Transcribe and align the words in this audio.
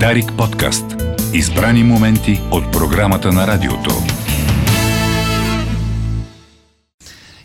Дарик 0.00 0.32
подкаст. 0.38 0.84
Избрани 1.34 1.84
моменти 1.84 2.40
от 2.50 2.72
програмата 2.72 3.32
на 3.32 3.46
радиото. 3.46 3.90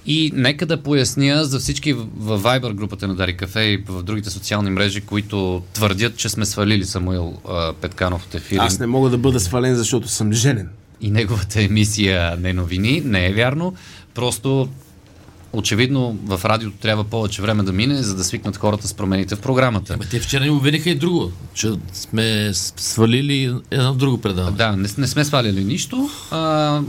И 0.05 0.31
нека 0.35 0.65
да 0.65 0.83
поясня 0.83 1.45
за 1.45 1.59
всички 1.59 1.93
в 1.93 2.39
Viber 2.39 2.73
групата 2.73 3.07
на 3.07 3.15
Дари 3.15 3.37
Кафе 3.37 3.61
и 3.61 3.77
в 3.77 4.03
другите 4.03 4.29
социални 4.29 4.69
мрежи, 4.69 5.01
които 5.01 5.63
твърдят, 5.73 6.17
че 6.17 6.29
сме 6.29 6.45
свалили 6.45 6.85
Самуил 6.85 7.37
а, 7.49 7.73
Петканов 7.73 8.25
от 8.25 8.35
ефир. 8.35 8.57
Аз 8.59 8.79
не 8.79 8.87
мога 8.87 9.09
да 9.09 9.17
бъда 9.17 9.39
свален, 9.39 9.75
защото 9.75 10.07
съм 10.07 10.33
женен. 10.33 10.69
И 11.01 11.11
неговата 11.11 11.61
емисия 11.61 12.37
не 12.37 12.53
новини. 12.53 13.01
Не 13.05 13.27
е 13.27 13.33
вярно. 13.33 13.73
Просто 14.13 14.69
очевидно 15.53 16.17
в 16.25 16.41
радиото 16.45 16.77
трябва 16.77 17.03
повече 17.03 17.41
време 17.41 17.63
да 17.63 17.71
мине, 17.71 18.03
за 18.03 18.15
да 18.15 18.23
свикнат 18.23 18.57
хората 18.57 18.87
с 18.87 18.93
промените 18.93 19.35
в 19.35 19.39
програмата. 19.39 19.93
Ама 19.93 20.03
те 20.11 20.19
вчера 20.19 20.43
ни 20.43 20.49
обвиниха 20.49 20.89
и 20.89 20.95
друго, 20.95 21.31
че 21.53 21.71
сме 21.93 22.51
свалили 22.53 23.53
едно 23.71 23.93
друго 23.93 24.21
предаване. 24.21 24.57
Да, 24.57 24.71
не, 24.71 24.87
не 24.97 25.07
сме 25.07 25.25
сваляли 25.25 25.63
нищо. 25.63 26.09
А, 26.31 26.81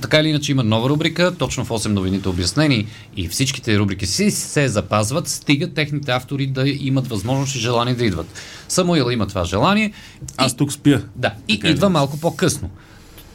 така 0.00 0.20
или 0.20 0.28
иначе 0.28 0.52
има 0.52 0.64
нова 0.64 0.88
рубрика, 0.88 1.34
точно 1.38 1.64
в 1.64 1.68
8 1.68 1.86
новините 1.88 2.28
обяснени 2.28 2.86
и 3.16 3.28
всичките 3.28 3.78
рубрики 3.78 4.06
си 4.06 4.30
се 4.30 4.68
запазват, 4.68 5.28
стигат 5.28 5.74
техните 5.74 6.12
автори 6.12 6.46
да 6.46 6.68
имат 6.68 7.08
възможност 7.08 7.54
и 7.54 7.58
желание 7.58 7.94
да 7.94 8.04
идват. 8.04 8.26
Самуил 8.68 9.10
има 9.10 9.26
това 9.26 9.44
желание. 9.44 9.92
Аз 10.36 10.56
тук 10.56 10.72
спя. 10.72 11.00
Да, 11.16 11.32
и 11.48 11.54
Така 11.54 11.68
е. 11.68 11.70
идва 11.70 11.88
малко 11.88 12.20
по-късно. 12.20 12.70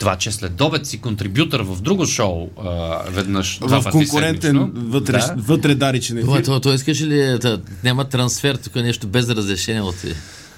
Това, 0.03 0.15
че 0.15 0.31
след 0.31 0.61
обед 0.61 0.87
си 0.87 0.97
контрибютор 0.97 1.59
в 1.59 1.81
друго 1.81 2.05
шоу, 2.05 2.49
а, 2.57 2.69
веднъж 3.09 3.59
В 3.61 3.83
конкурентен 3.91 4.51
седмично. 4.55 4.89
вътре, 4.89 5.17
Да. 5.17 5.33
вътре 5.37 5.75
даричен 5.75 6.21
Това, 6.21 6.33
ефир. 6.33 6.45
това, 6.45 6.59
това 6.59 6.75
искаш 6.75 7.01
ли 7.01 7.39
да 7.39 7.61
няма 7.83 8.05
трансфер, 8.05 8.55
тук 8.55 8.75
нещо 8.75 9.07
без 9.07 9.29
разрешение 9.29 9.81
от 9.81 9.95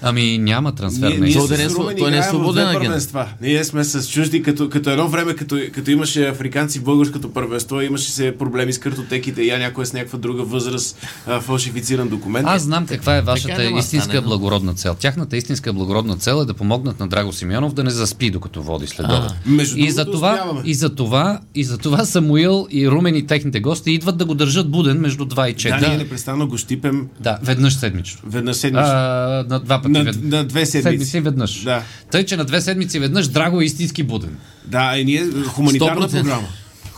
Ами 0.02 0.38
няма 0.38 0.74
трансфер. 0.74 1.08
Ние, 1.08 1.18
не. 1.18 1.26
ние 1.26 1.34
Той 1.34 1.56
не 1.56 1.64
е 1.64 1.68
той 1.98 2.10
не 2.10 2.18
е 2.18 2.22
свободен 2.22 2.68
агент. 2.68 3.16
Ние 3.40 3.64
сме 3.64 3.84
с 3.84 4.08
чужди, 4.08 4.42
като, 4.42 4.68
като 4.68 4.90
едно 4.90 5.08
време, 5.08 5.34
като, 5.34 5.58
като 5.74 5.90
имаше 5.90 6.28
африканци 6.28 6.78
в 6.78 6.82
българското 6.82 7.32
първенство, 7.32 7.80
имаше 7.80 8.10
се 8.10 8.38
проблеми 8.38 8.72
с 8.72 8.78
картотеките, 8.78 9.42
я 9.42 9.58
някой 9.58 9.82
е 9.82 9.86
с 9.86 9.92
някаква 9.92 10.18
друга 10.18 10.42
възраст, 10.42 11.06
а, 11.26 11.40
фалшифициран 11.40 12.08
документ. 12.08 12.46
Аз 12.48 12.62
знам 12.62 12.86
каква 12.86 13.16
е 13.16 13.22
вашата 13.22 13.64
истинска 13.64 14.10
стане, 14.10 14.26
благородна 14.26 14.74
цел. 14.74 14.94
Тяхната 14.94 15.36
истинска 15.36 15.72
благородна 15.72 16.16
цел 16.16 16.40
е 16.42 16.44
да 16.44 16.54
помогнат 16.54 17.00
на 17.00 17.08
Драго 17.08 17.32
Симеонов 17.32 17.74
да 17.74 17.84
не 17.84 17.90
заспи 17.90 18.30
докато 18.30 18.62
води 18.62 18.86
след 18.86 19.06
обед. 19.06 19.30
Между 19.46 19.78
И 19.78 19.90
за, 19.90 20.04
това, 20.04 20.60
и, 20.64 20.74
за 20.74 20.94
това, 20.94 21.40
и 21.54 21.64
за 21.64 21.78
това 21.78 22.04
Самуил 22.04 22.66
и 22.70 22.88
Румен 22.88 23.14
и 23.14 23.26
техните 23.26 23.60
гости 23.60 23.90
идват 23.90 24.16
да 24.16 24.24
го 24.24 24.34
държат 24.34 24.70
буден 24.70 25.00
между 25.00 25.24
2 25.24 25.50
и 25.50 25.54
4. 25.54 25.80
Да, 25.80 25.88
ние 25.88 25.96
непрестанно 25.96 26.48
го 26.48 26.58
щипем 26.58 27.08
Да, 27.20 27.38
веднъж 27.42 27.74
седмично. 27.74 28.20
веднъж 28.26 28.56
седмично. 28.56 28.90
А, 28.92 29.44
на 29.48 29.60
два 29.60 29.82
пъти. 29.92 29.98
На- 29.98 30.04
вед- 30.04 30.24
на 30.24 30.44
две 30.44 30.66
седмици. 30.66 30.90
Седмици 30.90 31.20
веднъж. 31.20 31.62
Да. 31.64 31.82
Тъй, 32.10 32.26
че 32.26 32.36
на 32.36 32.44
две 32.44 32.60
седмици 32.60 32.98
веднъж 32.98 33.28
Драго 33.28 33.60
е 33.60 33.64
истински 33.64 34.02
буден. 34.02 34.36
Да, 34.64 34.98
и 34.98 35.04
ние 35.04 35.26
хуманитарна 35.46 36.08
100%. 36.08 36.10
програма. 36.10 36.48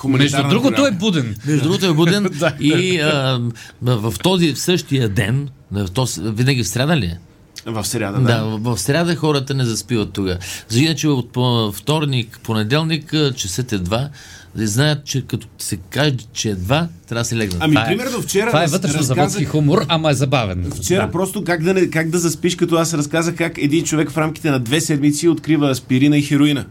Между 0.05 0.43
другото 0.43 0.75
програма. 0.75 0.89
е 0.89 0.99
буден. 0.99 1.37
Между 1.47 1.63
другото 1.63 1.87
е 1.87 1.93
буден 1.93 2.31
и 2.61 3.01
а, 3.01 3.41
в 3.83 4.15
този 4.23 4.55
в 4.55 4.59
същия 4.61 5.09
ден, 5.09 5.49
в 5.73 5.89
този, 5.95 6.21
винаги 6.25 6.63
в 6.63 6.69
среда 6.69 6.97
ли 6.97 7.07
е? 7.07 7.19
В 7.69 7.85
сряда, 7.85 8.19
Да, 8.19 8.27
да. 8.35 8.45
в, 8.45 8.77
в 8.77 8.81
сряда 8.81 9.17
хората 9.17 9.55
не 9.55 9.65
заспиват 9.65 10.13
тогава. 10.13 10.39
За 10.69 10.81
иначе 10.81 11.09
от 11.09 11.33
по- 11.33 11.73
вторник, 11.73 12.41
понеделник, 12.43 13.15
часът 13.37 13.73
е 13.73 13.79
два, 13.79 14.09
да 14.55 14.67
знаят, 14.67 15.05
че 15.05 15.23
като 15.23 15.47
се 15.59 15.77
каже, 15.79 16.15
че 16.33 16.51
е 16.51 16.55
два, 16.55 16.89
трябва 17.09 17.21
да 17.21 17.25
се 17.25 17.37
легнат. 17.37 17.59
Ами, 17.61 17.75
Това 17.75 17.83
е- 17.83 17.89
примерно 17.89 18.23
вчера 18.23 18.47
Това 18.47 18.65
е 18.65 18.67
вътрешно 18.67 18.99
разказах- 18.99 19.07
заводски 19.09 19.45
хумор, 19.47 19.85
ама 19.89 20.11
е 20.11 20.15
забавен. 20.15 20.71
Вчера 20.73 21.07
Да. 21.07 21.13
просто 21.13 21.45
как 21.45 21.63
да, 21.63 21.75
не, 21.75 21.91
как 21.91 22.11
да 22.11 22.19
заспиш, 22.19 22.57
като 22.57 22.77
аз 22.77 22.95
разказах 22.95 23.35
как 23.35 23.59
един 23.59 23.85
човек 23.85 24.11
в 24.11 24.19
рамките 24.19 24.51
на 24.51 24.61
две 24.61 24.81
седмици 24.81 25.29
открива 25.29 25.71
аспирина 25.71 26.19
и 26.19 26.23
хероина. 26.23 26.65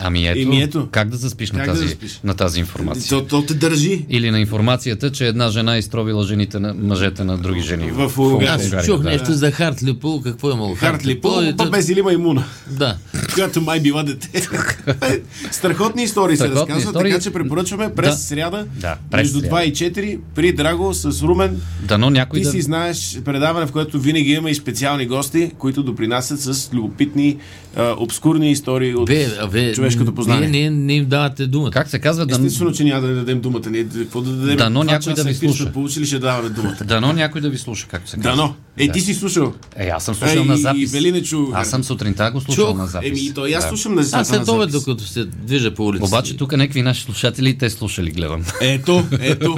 Ами 0.00 0.26
ето, 0.26 0.38
Еми 0.40 0.62
ето. 0.62 0.88
как 0.90 1.08
да 1.08 1.16
заспиш 1.16 1.52
на 1.52 1.58
Как 1.58 1.66
да 1.66 1.72
тази, 1.72 1.84
заспиш? 1.84 2.20
на 2.24 2.34
тази 2.34 2.60
информация. 2.60 3.08
То, 3.08 3.24
то 3.24 3.42
те 3.42 3.54
държи. 3.54 4.06
Или 4.08 4.30
на 4.30 4.40
информацията, 4.40 5.12
че 5.12 5.26
една 5.26 5.48
жена 5.48 5.78
изтровила 5.78 6.24
жените 6.24 6.58
на 6.58 6.74
мъжете 6.74 7.24
на 7.24 7.38
други 7.38 7.60
жени. 7.60 7.90
В 7.90 8.12
Унгария. 8.18 8.52
Аз 8.72 8.86
чух 8.86 8.98
да. 8.98 9.10
нещо 9.10 9.32
за 9.32 9.50
Хартлипъл, 9.50 10.20
какво 10.20 10.50
е 10.50 10.52
имало 10.52 10.74
Хартли, 10.74 11.20
по, 11.20 11.42
и 11.42 11.50
по 11.50 11.64
да- 11.64 11.70
без 11.70 11.88
или 11.88 12.02
маймуна, 12.02 12.44
Да. 12.68 12.96
Която 13.40 13.60
май 13.60 13.80
била 13.80 14.02
дете. 14.02 14.28
Страхотни 15.50 16.02
истории 16.02 16.36
се 16.36 16.42
Страхотни 16.42 16.60
разказват, 16.62 16.84
истории. 16.86 17.12
така 17.12 17.22
че 17.22 17.32
препоръчваме 17.32 17.94
през 17.94 18.08
Да. 18.08 18.16
сряда, 18.16 18.66
Да, 18.72 18.96
през 19.10 19.18
между 19.18 19.40
сряда. 19.40 19.56
2 19.56 19.62
и 19.62 19.72
4, 19.72 20.18
при 20.34 20.52
Драго 20.52 20.94
с 20.94 21.22
Румен. 21.22 21.60
Дано 21.82 22.10
някой 22.10 22.38
Ти 22.38 22.44
да... 22.44 22.50
си 22.50 22.60
знаеш 22.62 23.18
предаване, 23.24 23.66
в 23.66 23.72
което 23.72 24.00
винаги 24.00 24.30
има 24.30 24.50
и 24.50 24.54
специални 24.54 25.06
гости, 25.06 25.50
които 25.58 25.82
допринасят 25.82 26.40
с 26.40 26.70
любопитни, 26.72 27.36
а, 27.76 27.94
обскурни 27.98 28.50
истории 28.50 28.94
от 28.94 29.10
а 29.10 29.46
вие, 29.46 29.72
човешкото 29.72 30.14
познание. 30.14 30.48
Вие 30.48 30.70
не, 30.70 30.76
не 30.76 30.94
им 30.94 31.06
давате 31.06 31.46
думата. 31.46 31.70
Как 31.70 31.88
се 31.88 31.98
казва? 31.98 32.26
Дано, 32.26 32.46
Естествено, 32.46 32.72
че 32.72 32.84
няма 32.84 33.00
да 33.00 33.08
ни 33.08 33.14
дадем 33.14 33.40
думата. 33.40 33.62
Ние 33.66 33.84
какво 33.86 34.20
да 34.20 34.30
дадем? 34.30 34.56
Дано 34.56 34.84
някой 34.84 35.14
да 35.14 35.24
ви 35.24 35.34
сме 35.34 35.48
слуша. 35.48 35.72
Получили, 35.72 36.06
ще 36.06 36.18
даваме 36.18 36.48
думата. 36.48 36.76
дано 36.84 37.12
някой 37.12 37.40
да 37.40 37.50
ви 37.50 37.58
слуша, 37.58 37.86
както 37.88 38.10
се 38.10 38.16
казва. 38.16 38.30
Дано. 38.30 38.54
Е, 38.78 38.86
Да. 38.86 38.92
ти 38.92 39.00
си 39.00 39.14
слушал. 39.14 39.52
Е, 39.76 39.88
аз 39.88 40.04
съм 40.04 40.14
слушал 40.14 40.40
Е, 40.40 40.44
на 40.44 40.56
запис. 40.56 40.92
не. 40.92 41.22
Аз 41.54 41.70
съм 41.70 41.84
сутринта 41.84 42.30
го 42.30 42.40
слушал 42.40 42.66
Чух. 42.66 42.76
на 42.76 42.86
запис. 42.86 43.08
Еми, 43.10 43.29
и 43.30 43.34
то 43.34 43.46
и 43.46 43.52
аз 43.52 43.64
Да. 43.64 43.68
слушам 43.68 43.94
на 43.94 44.00
Аз 44.12 44.28
след 44.28 44.48
обед, 44.48 44.70
докато 44.72 45.04
се 45.04 45.24
движа 45.24 45.74
по 45.74 45.86
улицата. 45.86 46.06
Обаче 46.06 46.36
тук 46.36 46.52
някакви 46.52 46.82
наши 46.82 47.02
слушатели, 47.02 47.58
те 47.58 47.70
слушали, 47.70 48.10
гледам. 48.10 48.44
Ето, 48.60 49.04
ето, 49.20 49.56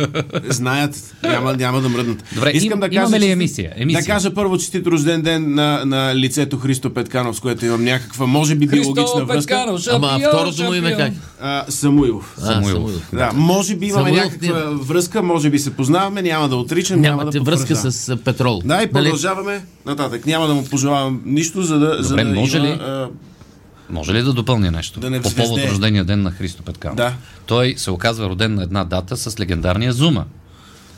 знаят, 0.48 1.14
няма, 1.22 1.56
няма 1.56 1.80
да 1.80 1.88
мръднат. 1.88 2.24
Добре, 2.34 2.50
им- 2.54 2.72
имаме 2.90 3.20
ли 3.20 3.26
емисия? 3.26 3.72
Емисия. 3.76 4.02
Да 4.02 4.06
кажа 4.06 4.34
първо 4.34 4.58
честит 4.58 4.86
рожден 4.86 5.22
ден 5.22 5.54
на, 5.54 5.82
на 5.84 6.14
лицето 6.16 6.58
Христо 6.58 6.94
Петканов, 6.94 7.36
с 7.36 7.40
което 7.40 7.66
имам 7.66 7.84
някаква, 7.84 8.26
може 8.26 8.54
би, 8.54 8.66
биологична 8.66 9.24
връзка. 9.24 9.66
Ама 9.90 10.18
второто 10.28 10.62
му 10.62 10.74
име 10.74 10.96
как? 10.96 11.12
А, 11.40 11.64
Самуилов. 11.68 12.34
А, 12.38 12.46
Самуилов. 12.46 12.92
Да, 13.12 13.30
може 13.34 13.76
би 13.76 13.86
имаме 13.86 14.04
Самуилов 14.04 14.24
някаква 14.24 14.70
връзка, 14.72 15.22
може 15.22 15.50
би 15.50 15.58
се 15.58 15.70
познаваме, 15.70 16.22
няма 16.22 16.48
да 16.48 16.56
отричам, 16.56 17.00
няма 17.00 17.16
Нямате 17.16 17.38
да 17.38 17.44
връзка 17.44 17.76
с 17.76 18.16
петрол. 18.16 18.62
Да, 18.64 18.74
и 18.74 18.78
Нали? 18.78 18.90
продължаваме 18.92 19.64
нататък. 19.86 20.26
Няма 20.26 20.46
да 20.46 20.54
му 20.54 20.64
пожелавам 20.64 21.22
нищо, 21.26 21.62
за 21.62 21.78
да, 21.78 21.96
за 22.00 22.16
да 22.16 22.24
може 22.24 22.56
има, 22.56 22.66
ли? 22.66 22.78
Може 23.90 24.12
ли 24.14 24.22
да 24.22 24.32
допълня 24.32 24.70
нещо? 24.70 25.00
Да 25.00 25.10
не 25.10 25.22
По 25.22 25.34
повод 25.34 25.60
рождения 25.60 26.04
ден 26.04 26.22
на 26.22 26.30
Христо 26.30 26.62
Петканов. 26.62 26.96
Да. 26.96 27.14
Той 27.46 27.74
се 27.76 27.90
оказва 27.90 28.28
роден 28.28 28.54
на 28.54 28.62
една 28.62 28.84
дата 28.84 29.16
с 29.16 29.40
легендарния 29.40 29.92
Зума. 29.92 30.24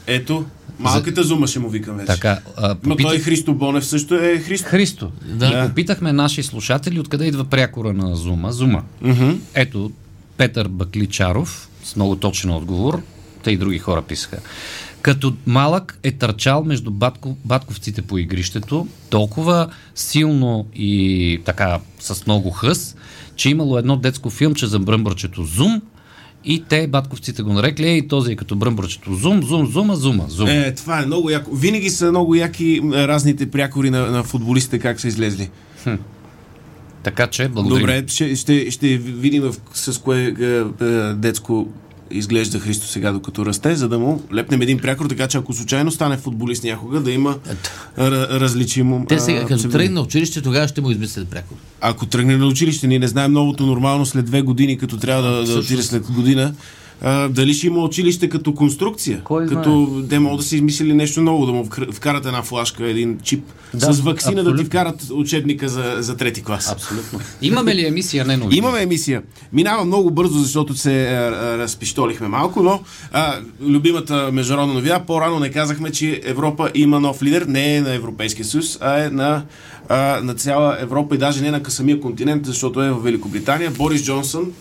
ето, 0.06 0.44
малката 0.78 1.22
зума 1.22 1.46
ще 1.46 1.58
му 1.58 1.68
викам 1.68 1.96
вече. 1.96 2.06
Така, 2.06 2.38
а, 2.56 2.68
Но 2.82 2.90
попитах- 2.90 3.10
той 3.10 3.18
Христо 3.18 3.54
Бонев 3.54 3.84
също 3.86 4.14
е 4.14 4.38
Христо. 4.38 4.68
Христо. 4.68 5.10
Да. 5.24 5.46
И 5.64 5.68
попитахме 5.68 6.12
наши 6.12 6.42
слушатели 6.42 7.00
откъде 7.00 7.26
идва 7.26 7.44
прякора 7.44 7.92
на 7.92 8.16
Зума. 8.16 8.52
Зума. 8.52 8.82
Ето, 9.54 9.90
Петър 10.36 10.68
Бакличаров 10.68 11.68
с 11.84 11.96
много 11.96 12.16
точен 12.16 12.50
отговор. 12.50 13.02
Те 13.42 13.50
и 13.50 13.56
други 13.56 13.78
хора 13.78 14.02
писаха. 14.02 14.36
Като 15.04 15.34
малък 15.46 15.98
е 16.02 16.12
търчал 16.12 16.64
между 16.64 16.90
батко, 16.90 17.36
батковците 17.44 18.02
по 18.02 18.18
игрището, 18.18 18.86
толкова 19.10 19.68
силно 19.94 20.66
и 20.74 21.40
така 21.44 21.80
с 22.00 22.26
много 22.26 22.50
хъс, 22.50 22.96
че 23.36 23.50
имало 23.50 23.78
едно 23.78 23.96
детско 23.96 24.30
филмче 24.30 24.66
за 24.66 24.78
бръмбърчето 24.78 25.42
Зум 25.42 25.82
и 26.44 26.64
те, 26.68 26.86
батковците 26.86 27.42
го 27.42 27.52
нарекли, 27.52 27.88
ей, 27.88 28.08
този 28.08 28.32
е 28.32 28.36
като 28.36 28.56
бръмбърчето 28.56 29.14
Зум, 29.14 29.42
Зум, 29.42 29.66
Зума, 29.66 29.96
Зума, 29.96 30.24
Зум. 30.28 30.48
Е, 30.48 30.74
това 30.74 31.02
е 31.02 31.06
много 31.06 31.30
яко. 31.30 31.56
Винаги 31.56 31.90
са 31.90 32.10
много 32.10 32.34
яки 32.34 32.80
разните 32.92 33.50
прякори 33.50 33.90
на, 33.90 34.10
на 34.10 34.22
футболистите, 34.22 34.78
как 34.78 35.00
са 35.00 35.08
излезли. 35.08 35.50
Така 37.02 37.26
че, 37.26 37.48
благодаря. 37.48 37.80
Добре, 37.80 38.04
ще, 38.08 38.36
ще, 38.36 38.70
ще 38.70 38.96
видим 38.96 39.52
с 39.72 40.00
кое 40.00 40.34
е, 40.40 40.44
е, 40.84 41.14
детско 41.14 41.68
изглежда 42.10 42.58
Христо 42.58 42.86
сега, 42.86 43.12
докато 43.12 43.46
расте, 43.46 43.76
за 43.76 43.88
да 43.88 43.98
му 43.98 44.22
лепнем 44.34 44.62
един 44.62 44.78
прякор, 44.78 45.06
така 45.06 45.28
че 45.28 45.38
ако 45.38 45.52
случайно 45.52 45.90
стане 45.90 46.16
футболист 46.16 46.64
някога, 46.64 47.00
да 47.00 47.10
има 47.10 47.36
р- 47.98 48.40
различимо. 48.40 49.06
Те 49.08 49.14
а, 49.14 49.20
сега, 49.20 49.40
като 49.40 49.56
псевдоним. 49.56 49.72
тръгне 49.72 49.94
на 49.94 50.00
училище, 50.00 50.42
тогава 50.42 50.68
ще 50.68 50.80
му 50.80 50.90
измислят 50.90 51.28
пряко. 51.28 51.54
Ако 51.80 52.06
тръгне 52.06 52.36
на 52.36 52.46
училище, 52.46 52.86
ние 52.86 52.98
не 52.98 53.08
знаем 53.08 53.32
новото 53.32 53.66
нормално 53.66 54.06
след 54.06 54.24
две 54.24 54.42
години, 54.42 54.78
като 54.78 54.96
трябва 54.96 55.22
да, 55.22 55.44
да 55.44 55.58
отиде 55.58 55.82
след 55.82 56.10
година. 56.10 56.54
А, 57.02 57.28
дали 57.28 57.54
ще 57.54 57.66
има 57.66 57.80
училище 57.80 58.28
като 58.28 58.54
конструкция? 58.54 59.20
Кой 59.24 59.46
като 59.46 60.02
те 60.08 60.18
могат 60.18 60.38
да 60.38 60.44
си 60.44 60.56
измислили 60.56 60.94
нещо 60.94 61.20
ново, 61.22 61.46
да 61.46 61.52
му 61.52 61.68
вкарат 61.92 62.26
една 62.26 62.42
флашка, 62.42 62.86
един 62.86 63.18
чип 63.22 63.44
Да, 63.74 63.92
с 63.92 64.00
вакцина 64.00 64.34
да 64.34 64.40
абсолютно. 64.40 64.62
ти 64.62 64.66
вкарат 64.66 65.10
учебника 65.12 65.68
за, 65.68 65.96
за 65.98 66.16
трети 66.16 66.42
клас. 66.42 66.72
Абсолютно. 66.72 67.20
Имаме 67.42 67.74
ли 67.74 67.86
емисия 67.86 68.24
не 68.24 68.36
новини? 68.36 68.58
Имаме 68.58 68.82
емисия. 68.82 69.22
Минава 69.52 69.84
много 69.84 70.10
бързо, 70.10 70.38
защото 70.38 70.74
се 70.76 71.04
а, 71.04 71.12
а, 71.12 71.58
разпиштолихме 71.58 72.28
малко, 72.28 72.62
но 72.62 72.80
а, 73.12 73.34
любимата 73.60 74.30
международна 74.32 74.74
новина, 74.74 75.06
по-рано 75.06 75.38
не 75.38 75.50
казахме, 75.50 75.90
че 75.90 76.20
Европа 76.24 76.70
има 76.74 77.00
нов 77.00 77.22
лидер, 77.22 77.42
не 77.42 77.76
е 77.76 77.80
на 77.80 77.94
Европейския 77.94 78.44
съюз, 78.44 78.78
а 78.80 79.04
е 79.04 79.10
на, 79.10 79.42
а, 79.88 80.20
на 80.22 80.34
цяла 80.34 80.76
Европа 80.80 81.14
и 81.14 81.18
даже 81.18 81.42
не 81.42 81.50
на 81.50 81.60
самия 81.68 82.00
континент, 82.00 82.46
защото 82.46 82.82
е 82.82 82.90
в 82.90 83.02
Великобритания. 83.02 83.70
Борис 83.70 84.04
Джонсън 84.04 84.52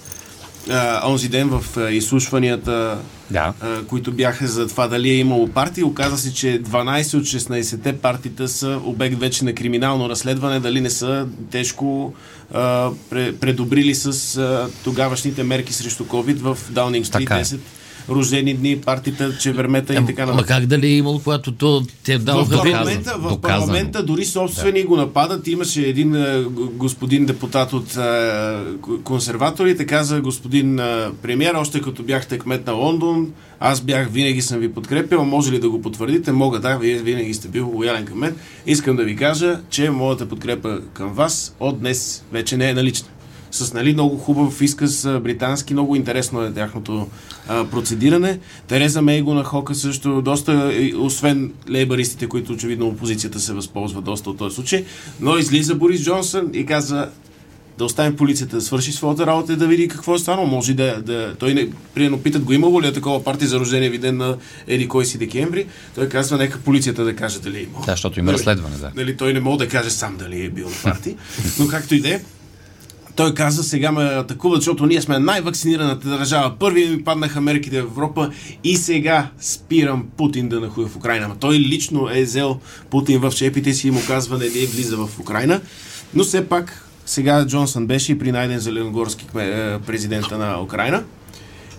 а, 0.69 1.09
онзи 1.11 1.29
ден 1.29 1.49
в 1.49 1.77
а, 1.77 1.91
изслушванията, 1.91 2.97
Да. 3.31 3.53
а, 3.61 3.83
които 3.83 4.11
бяха 4.11 4.47
за 4.47 4.67
това 4.67 4.87
дали 4.87 5.09
е 5.09 5.17
имало 5.17 5.47
партии. 5.47 5.83
Оказа 5.83 6.17
се, 6.17 6.33
че 6.33 6.61
12 6.63 7.17
от 7.17 7.23
16-те 7.23 7.93
партита 7.97 8.47
са 8.47 8.79
обект 8.83 9.19
вече 9.19 9.45
на 9.45 9.55
криминално 9.55 10.09
разследване, 10.09 10.59
дали 10.59 10.81
не 10.81 10.89
са 10.89 11.27
тежко 11.51 12.13
а, 12.53 12.89
пре, 13.09 13.35
предобрили 13.35 13.95
с 13.95 14.37
а, 14.37 14.69
тогавашните 14.83 15.43
мерки 15.43 15.73
срещу 15.73 16.03
COVID 16.03 16.37
в 16.37 16.57
Даунинг 16.69 17.05
Стрит 17.05 17.29
Така. 17.29 17.43
10 17.43 17.57
рождени 18.09 18.53
дни, 18.53 18.77
партията, 18.77 19.37
чевермета 19.37 19.93
и 19.93 20.05
така 20.05 20.25
нататък. 20.25 20.47
как 20.47 20.65
дали 20.65 20.87
е 20.87 20.97
имало, 20.97 21.19
когато 21.19 21.51
то 21.51 21.83
те 22.03 22.17
В 22.17 22.23
даваха 22.23 22.45
вето? 22.47 22.61
парламента, 22.63 23.15
в 23.17 23.41
парламента 23.41 24.03
дори 24.03 24.25
собствени 24.25 24.83
го 24.83 24.97
нападат. 24.97 25.47
Имаше 25.47 25.81
един 25.81 26.11
г- 26.11 26.45
господин 26.53 27.25
депутат 27.25 27.73
от 27.73 27.97
а, 27.97 28.01
к- 28.77 29.03
консерваторите, 29.03 29.85
каза 29.85 30.21
господин 30.21 30.79
а, 30.79 31.11
премьер, 31.21 31.53
още 31.53 31.81
като 31.81 32.03
бяхте 32.03 32.39
кмет 32.39 32.67
на 32.67 32.73
Лондон, 32.73 33.27
аз 33.59 33.81
бях, 33.81 34.09
винаги 34.09 34.41
съм 34.41 34.59
ви 34.59 34.73
подкрепил, 34.73 35.25
може 35.25 35.51
ли 35.51 35.59
да 35.59 35.69
го 35.69 35.81
потвърдите? 35.81 36.31
Мога, 36.31 36.59
да, 36.59 36.77
вие 36.77 36.97
винаги 36.97 37.33
сте 37.33 37.47
бил 37.47 37.69
лоялен 37.69 38.05
към 38.05 38.19
мен. 38.19 38.35
Искам 38.65 38.95
да 38.95 39.03
ви 39.03 39.15
кажа, 39.15 39.59
че 39.69 39.89
моята 39.89 40.29
подкрепа 40.29 40.79
към 40.93 41.13
вас 41.13 41.55
от 41.59 41.79
днес 41.79 42.23
вече 42.31 42.57
не 42.57 42.69
е 42.69 42.73
налична 42.73 43.07
с 43.53 43.73
нали, 43.73 43.93
много 43.93 44.17
хубав 44.17 44.61
изказ 44.61 45.07
британски, 45.21 45.73
много 45.73 45.95
интересно 45.95 46.41
е 46.43 46.53
тяхното 46.53 47.07
а, 47.47 47.65
процедиране. 47.65 48.39
Тереза 48.67 49.01
Мей 49.01 49.21
го 49.21 49.33
нахока 49.33 49.75
също 49.75 50.21
доста, 50.21 50.73
и, 50.73 50.95
освен 50.95 51.51
лейбаристите, 51.69 52.27
които 52.27 52.53
очевидно 52.53 52.87
опозицията 52.87 53.39
се 53.39 53.53
възползва 53.53 54.01
доста 54.01 54.29
от 54.29 54.37
този 54.37 54.55
случай, 54.55 54.85
но 55.19 55.37
излиза 55.37 55.75
Борис 55.75 56.03
Джонсън 56.03 56.49
и 56.53 56.65
каза 56.65 57.09
да 57.77 57.85
оставим 57.85 58.15
полицията 58.15 58.55
да 58.55 58.61
свърши 58.61 58.91
своята 58.91 59.27
работа 59.27 59.53
и 59.53 59.55
да 59.55 59.67
види 59.67 59.87
какво 59.87 60.15
е 60.15 60.19
станало. 60.19 60.47
Може 60.47 60.73
да, 60.73 61.01
да 61.01 61.35
той 61.39 61.53
не, 61.53 61.69
примерно 61.93 62.19
питат 62.19 62.43
го 62.43 62.53
имало 62.53 62.81
ли 62.81 62.87
е 62.87 62.93
такова 62.93 63.23
партия 63.23 63.47
за 63.47 63.59
рождение 63.59 63.89
виден 63.89 64.17
на 64.17 64.37
Еди 64.67 64.87
кой 64.87 65.05
си 65.05 65.17
декември. 65.17 65.65
Той 65.95 66.09
казва, 66.09 66.37
нека 66.37 66.59
полицията 66.59 67.03
да 67.03 67.15
каже 67.15 67.39
дали 67.39 67.57
е 67.57 67.61
имало. 67.61 67.85
Да, 67.85 67.91
защото 67.91 68.19
има 68.19 68.25
Нали? 68.25 68.37
разследване, 68.37 68.75
да. 68.77 68.91
Нали, 68.95 69.17
той 69.17 69.33
не 69.33 69.39
мога 69.39 69.57
да 69.57 69.69
каже 69.69 69.89
сам 69.89 70.17
дали 70.17 70.45
е 70.45 70.49
бил 70.49 70.69
на 70.69 70.75
парти. 70.83 71.15
Но 71.59 71.67
както 71.67 71.95
и 71.95 71.99
да 71.99 72.09
е, 72.09 72.21
той 73.15 73.33
каза, 73.33 73.63
сега 73.63 73.91
ме 73.91 74.03
атакуват, 74.03 74.61
защото 74.61 74.85
ние 74.85 75.01
сме 75.01 75.19
най-вакцинираната 75.19 76.09
държава. 76.09 76.53
Първи 76.59 76.85
ми 76.85 77.03
паднаха 77.03 77.41
мерките 77.41 77.81
в 77.81 77.85
Европа 77.85 78.31
и 78.63 78.77
сега 78.77 79.29
спирам 79.39 80.05
Путин 80.17 80.49
да 80.49 80.59
нахуя 80.59 80.87
в 80.87 80.95
Украина. 80.95 81.25
Ама 81.25 81.35
той 81.39 81.55
лично 81.55 82.09
е 82.13 82.23
взел 82.23 82.59
Путин 82.89 83.19
в 83.19 83.31
чепите 83.31 83.73
си 83.73 83.87
и 83.87 83.91
му 83.91 84.01
казва 84.07 84.37
не 84.37 84.45
не 84.45 84.65
влиза 84.65 84.97
в 84.97 85.19
Украина. 85.19 85.61
Но 86.13 86.23
все 86.23 86.45
пак 86.45 86.89
сега 87.05 87.45
Джонсън 87.47 87.87
беше 87.87 88.11
и 88.11 88.19
при 88.19 88.31
Найден 88.31 88.59
Зеленогорски 88.59 89.25
кме- 89.27 89.75
е, 89.75 89.79
президента 89.79 90.37
на 90.37 90.61
Украина. 90.61 91.03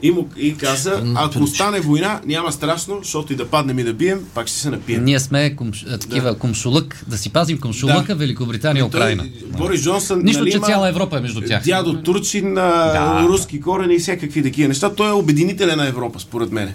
И, 0.04 0.10
му, 0.10 0.28
и 0.36 0.56
каза, 0.56 1.02
ако 1.14 1.46
стане 1.46 1.80
война, 1.80 2.20
няма 2.26 2.52
страшно, 2.52 2.98
защото 3.02 3.32
и 3.32 3.36
да 3.36 3.48
паднем 3.48 3.78
и 3.78 3.84
да 3.84 3.92
бием, 3.92 4.20
пак 4.34 4.46
ще 4.46 4.58
се 4.58 4.70
напием. 4.70 5.04
Ние 5.04 5.20
сме 5.20 5.56
комш... 5.56 5.84
а, 5.88 5.98
такива 5.98 6.38
комшулък, 6.38 7.04
да 7.08 7.18
си 7.18 7.30
пазим 7.30 7.58
комшулъка, 7.58 8.04
Да. 8.08 8.14
Великобритания 8.14 8.82
Той- 8.82 9.00
Украина. 9.00 9.24
Борис 9.58 9.82
Джонсън. 9.82 10.20
Нищо, 10.24 10.40
нали, 10.40 10.52
че 10.52 10.58
цяла 10.58 10.88
Европа 10.88 11.18
е 11.18 11.20
между 11.20 11.40
тях. 11.40 11.64
Дядо 11.64 12.02
Турчин, 12.02 12.54
да. 12.54 12.92
Да. 12.92 13.26
руски 13.28 13.60
корени 13.60 13.94
и 13.94 13.98
всякакви 13.98 14.42
такива 14.42 14.68
неща. 14.68 14.94
Той 14.94 15.08
е 15.08 15.12
обединителен 15.12 15.76
на 15.76 15.86
Европа, 15.88 16.20
според 16.20 16.52
мен. 16.52 16.72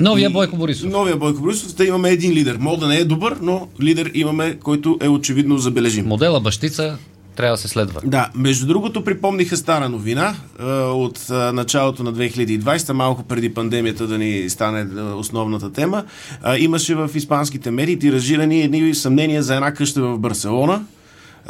Новия 0.00 0.30
Бойко 0.30 0.56
Борисов. 0.56 0.90
Новия 0.90 1.16
Бойко 1.16 1.40
Борисов. 1.42 1.74
Та 1.74 1.84
имаме 1.84 2.10
един 2.10 2.32
лидер. 2.32 2.56
Мога 2.60 2.80
да 2.80 2.86
не 2.86 2.96
е 2.96 3.04
добър, 3.04 3.36
но 3.42 3.68
лидер 3.82 4.10
имаме, 4.14 4.56
който 4.62 4.98
е 5.02 5.08
очевидно 5.08 5.58
забележим. 5.58 6.06
Модела 6.06 6.40
бащица 6.40 6.98
трябва 7.38 7.54
да 7.54 7.60
се 7.60 7.68
следва. 7.68 8.00
Да, 8.04 8.30
между 8.34 8.66
другото 8.66 9.04
припомниха 9.04 9.56
стара 9.56 9.88
новина 9.88 10.34
а, 10.58 10.66
от 10.82 11.30
а, 11.30 11.52
началото 11.52 12.02
на 12.02 12.12
2020, 12.14 12.92
малко 12.92 13.22
преди 13.22 13.54
пандемията 13.54 14.06
да 14.06 14.18
ни 14.18 14.50
стане 14.50 14.86
а, 14.96 15.02
основната 15.02 15.72
тема. 15.72 16.04
А, 16.42 16.58
имаше 16.58 16.94
в 16.94 17.10
испанските 17.14 17.70
медии 17.70 17.98
тиражирани 17.98 18.62
едни 18.62 18.94
съмнения 18.94 19.42
за 19.42 19.54
една 19.54 19.74
къща 19.74 20.02
в 20.02 20.18
Барселона, 20.18 20.84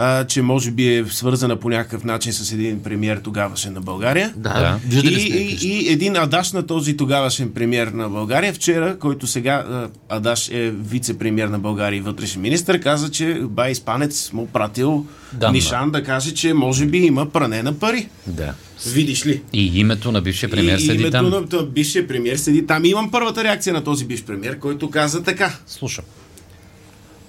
а, 0.00 0.24
че 0.24 0.42
може 0.42 0.70
би 0.70 0.96
е 0.96 1.04
свързана 1.04 1.56
по 1.56 1.70
някакъв 1.70 2.04
начин 2.04 2.32
с 2.32 2.52
един 2.52 2.82
премьер 2.82 3.20
тогавашен 3.24 3.72
на 3.72 3.80
България. 3.80 4.32
Да, 4.36 4.78
Да. 4.90 5.00
И, 5.08 5.58
и, 5.62 5.68
и 5.68 5.92
един 5.92 6.16
Адаш 6.16 6.52
на 6.52 6.66
този 6.66 6.96
тогавашен 6.96 7.50
премьер 7.50 7.86
на 7.86 8.08
България, 8.08 8.52
вчера, 8.52 8.98
който 8.98 9.26
сега 9.26 9.64
а, 9.70 9.88
Адаш 10.16 10.48
е 10.48 10.70
вице-премьер 10.70 11.48
на 11.48 11.58
България 11.58 11.96
и 11.96 12.00
вътрешен 12.00 12.42
министр, 12.42 12.80
каза, 12.80 13.10
че 13.10 13.40
бай 13.42 13.70
испанец 13.70 14.32
му 14.32 14.46
пратил 14.46 15.06
Да, 15.32 15.52
Нишан 15.52 15.90
да 15.90 16.04
каже, 16.04 16.34
че 16.34 16.54
може 16.54 16.86
би 16.86 16.98
има 16.98 17.30
пране 17.30 17.62
на 17.62 17.78
пари. 17.78 18.08
Да. 18.26 18.54
Видиш 18.86 19.26
ли? 19.26 19.42
И 19.52 19.80
името 19.80 20.12
на 20.12 20.20
бившия 20.20 20.50
премьер 20.50 20.78
и, 20.78 20.80
седи 20.80 21.00
името 21.00 21.12
там. 21.12 21.30
на 21.30 21.40
на 21.52 21.62
бившия 21.62 22.08
премьер 22.08 22.36
седи 22.36 22.66
там. 22.66 22.84
И 22.84 22.88
имам 22.88 23.10
първата 23.10 23.44
реакция 23.44 23.72
на 23.72 23.84
този 23.84 24.04
бивш 24.04 24.22
премьер, 24.22 24.58
който 24.58 24.90
каза 24.90 25.22
така. 25.22 25.56
Слушам. 25.66 26.04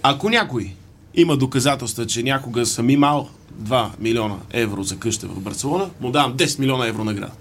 Ако 0.04 0.30
някой 0.30 0.74
има 1.16 1.38
доказателства, 1.38 2.06
че 2.06 2.24
някога 2.24 2.66
съм 2.66 2.90
имал 2.90 3.30
2 3.64 3.88
милиона 4.00 4.36
евро 4.52 4.84
за 4.84 4.98
къща 4.98 5.28
в 5.28 5.40
Барселона, 5.40 5.90
му 6.02 6.12
давам 6.12 6.34
10 6.34 6.60
милиона 6.60 6.88
евро 6.88 7.04
награда. 7.04 7.32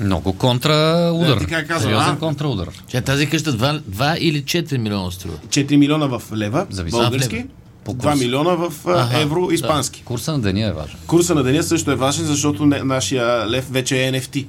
Много 0.00 0.32
контраудар. 0.32 1.36
Е, 1.36 1.38
така 1.38 1.64
казвам, 1.64 1.92
Сериозен 1.92 2.14
а? 2.14 2.18
контраудар. 2.18 2.68
Че 2.88 3.00
тази 3.00 3.26
къща 3.30 3.52
2, 3.52 3.80
2 3.80 4.16
или 4.18 4.42
4 4.42 4.76
милиона 4.78 5.10
струва. 5.10 5.36
4 5.48 5.76
милиона 5.76 6.06
в 6.06 6.22
лева, 6.36 6.66
Зависи. 6.70 6.96
български, 6.96 7.36
в 7.36 7.38
лева. 7.38 7.48
По 7.84 7.94
2 7.94 8.10
курс. 8.10 8.20
милиона 8.20 8.54
в 8.54 8.72
Аха, 8.88 9.20
евро, 9.20 9.48
испански. 9.52 10.02
Курса 10.04 10.32
на 10.32 10.38
деня 10.38 10.66
е 10.66 10.72
важен. 10.72 10.96
Курса 11.06 11.34
на 11.34 11.42
деня 11.42 11.62
също 11.62 11.90
е 11.90 11.94
важен, 11.94 12.24
защото 12.24 12.66
не, 12.66 12.82
нашия 12.82 13.50
лев 13.50 13.66
вече 13.70 14.06
е 14.06 14.12
NFT. 14.12 14.46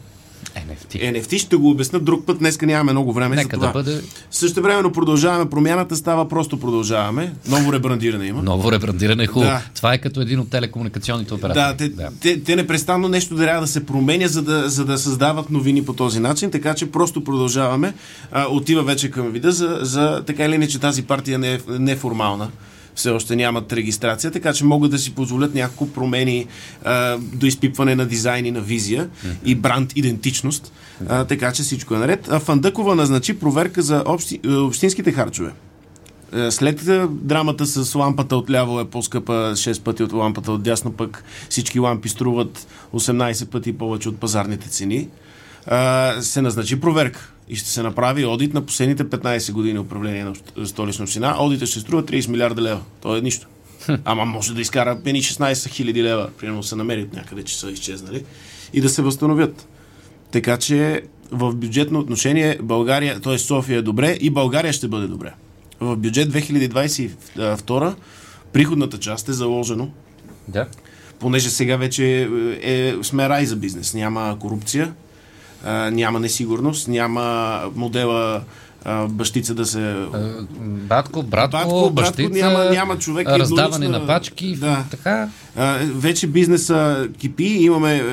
NFT. 0.56 1.14
NFT 1.14 1.38
ще 1.38 1.56
го 1.56 1.70
обясня 1.70 2.00
друг 2.00 2.26
път, 2.26 2.40
днеска 2.40 2.66
нямаме 2.66 2.92
много 2.92 3.14
време 3.14 3.36
за 3.36 3.42
Нека 3.42 3.56
това. 3.56 3.68
да 3.68 3.74
бъде 3.74 4.02
Също 4.32 4.62
времено 4.62 4.92
продължаваме 4.92 5.50
промяната, 5.50 5.96
става 5.96 6.30
просто 6.30 6.60
продължаваме. 6.60 7.34
Ново 7.48 7.74
ребрандиране 7.74 8.26
има. 8.26 8.44
ново 8.44 8.72
ребрандиране. 8.72 9.24
е 9.24 9.28
Хубаво. 9.28 9.52
Да. 9.52 9.62
Това 9.76 9.94
е 9.94 9.98
като 9.98 10.22
един 10.22 10.40
от 10.40 10.50
телекомуникационните 10.50 11.34
оператори. 11.34 11.64
Да, 11.64 11.76
те, 11.78 11.92
Те, 12.22 12.44
те 12.44 12.56
непрестанно 12.56 13.08
нещо 13.08 13.36
трябва 13.36 13.62
да 13.62 13.68
се 13.68 13.86
променя, 13.86 14.28
за 14.28 14.42
да, 14.42 14.70
за 14.70 14.86
да 14.86 14.98
създават 14.98 15.50
новини 15.50 15.86
по 15.86 15.94
този 15.94 16.20
начин, 16.20 16.52
така 16.52 16.74
че 16.76 16.92
просто 16.92 17.24
продължаваме. 17.24 17.94
А, 18.32 18.46
отива 18.50 18.84
вече 18.84 19.12
към 19.12 19.32
вида, 19.32 19.52
за, 19.52 19.80
за 19.82 20.24
така 20.28 20.46
или 20.46 20.56
иначе 20.56 20.80
тази 20.80 21.04
партия 21.04 21.40
не 21.40 21.54
е 21.54 21.60
неформална. 21.70 22.50
Все 23.00 23.10
още 23.10 23.36
нямат 23.36 23.74
регистрация, 23.74 24.32
така 24.32 24.54
че 24.54 24.66
могат 24.66 24.92
да 24.92 25.00
си 25.00 25.16
позволят 25.16 25.56
няколко 25.56 25.94
промени 25.94 26.48
а, 26.84 27.18
до 27.18 27.46
изпипване 27.46 27.96
на 27.96 28.06
дизайни, 28.06 28.52
на 28.52 28.62
визия 28.62 29.10
и 29.46 29.56
бранд 29.56 29.98
идентичност. 29.98 30.72
А, 31.10 31.26
така 31.26 31.52
че 31.52 31.64
всичко 31.64 31.96
е 31.96 31.98
наред. 31.98 32.28
А 32.32 32.40
Фандъкова 32.40 32.96
назначи 32.96 33.40
проверка 33.40 33.82
за 33.82 34.04
общи, 34.06 34.40
е, 34.46 34.50
общинските 34.50 35.12
харчове. 35.12 35.52
Е, 36.34 36.52
След 36.52 36.88
е, 36.88 37.08
драмата 37.10 37.66
с 37.66 37.96
лампата 37.96 38.36
от 38.36 38.50
ляво 38.50 38.80
е 38.80 38.86
по-скъпа 38.86 39.52
6 39.54 39.82
пъти 39.82 40.04
от 40.04 40.14
лампата 40.14 40.52
от 40.52 40.64
дясно, 40.64 40.92
пък 40.92 41.24
всички 41.50 41.80
лампи 41.80 42.10
струват 42.10 42.68
18 42.94 43.46
пъти 43.46 43.78
повече 43.78 44.10
от 44.10 44.20
пазарните 44.20 44.70
цени, 44.70 45.08
се 46.20 46.42
назначи 46.42 46.80
проверка 46.80 47.34
и 47.50 47.56
ще 47.56 47.70
се 47.70 47.84
направи 47.84 48.26
одит 48.26 48.54
на 48.54 48.62
последните 48.62 49.04
15 49.04 49.52
години 49.52 49.80
управление 49.80 50.26
на 50.58 50.66
столична 50.68 51.04
община. 51.04 51.36
Одита 51.40 51.66
ще 51.66 51.80
струва 51.80 52.04
30 52.04 52.28
милиарда 52.30 52.62
лева. 52.62 52.82
То 53.02 53.18
е 53.18 53.22
нищо. 53.22 53.48
Ама 54.06 54.26
може 54.26 54.54
да 54.54 54.62
изкара 54.62 55.00
пени 55.04 55.22
16 55.22 55.70
хиляди 55.70 56.04
лева, 56.04 56.30
примерно 56.40 56.64
се 56.64 56.76
намерят 56.76 57.14
някъде, 57.14 57.44
че 57.44 57.60
са 57.60 57.72
изчезнали 57.72 58.24
и 58.74 58.82
да 58.82 58.90
се 58.90 59.02
възстановят. 59.02 59.68
Така 60.32 60.58
че 60.58 61.02
в 61.32 61.54
бюджетно 61.56 62.00
отношение 62.00 62.58
България, 62.62 63.20
т.е. 63.20 63.38
София 63.38 63.78
е 63.78 63.82
добре 63.82 64.18
и 64.22 64.30
България 64.30 64.74
ще 64.74 64.88
бъде 64.88 65.08
добре. 65.08 65.34
В 65.80 65.98
бюджет 65.98 66.34
2022 66.34 67.96
приходната 68.54 69.00
част 69.00 69.30
е 69.30 69.34
заложено, 69.34 69.90
Да. 70.48 70.68
понеже 71.20 71.50
сега 71.50 71.78
вече 71.78 72.30
е, 72.62 72.94
сме 73.04 73.30
рай 73.30 73.46
за 73.46 73.56
бизнес. 73.56 73.94
Няма 73.94 74.38
корупция, 74.40 74.94
а, 75.66 75.92
няма 75.92 76.20
несигурност, 76.20 76.88
няма 76.88 77.26
модела 77.76 78.42
а, 78.86 79.08
бащица 79.08 79.54
да 79.54 79.66
се... 79.66 79.96
Батко, 80.62 81.24
братко, 81.24 81.52
Батко, 81.52 81.90
братко, 81.90 81.90
бащица, 81.92 82.30
няма- 82.32 82.66
няма 82.66 82.98
човек 82.98 83.28
раздаване 83.30 83.86
еднолична- 83.86 84.00
на 84.00 84.08
пачки, 84.08 84.56
Да. 84.56 84.84
така. 84.92 85.30
А, 85.56 85.78
вече 85.86 86.28
бизнеса 86.28 87.08
кипи, 87.18 87.44
имаме 87.44 88.04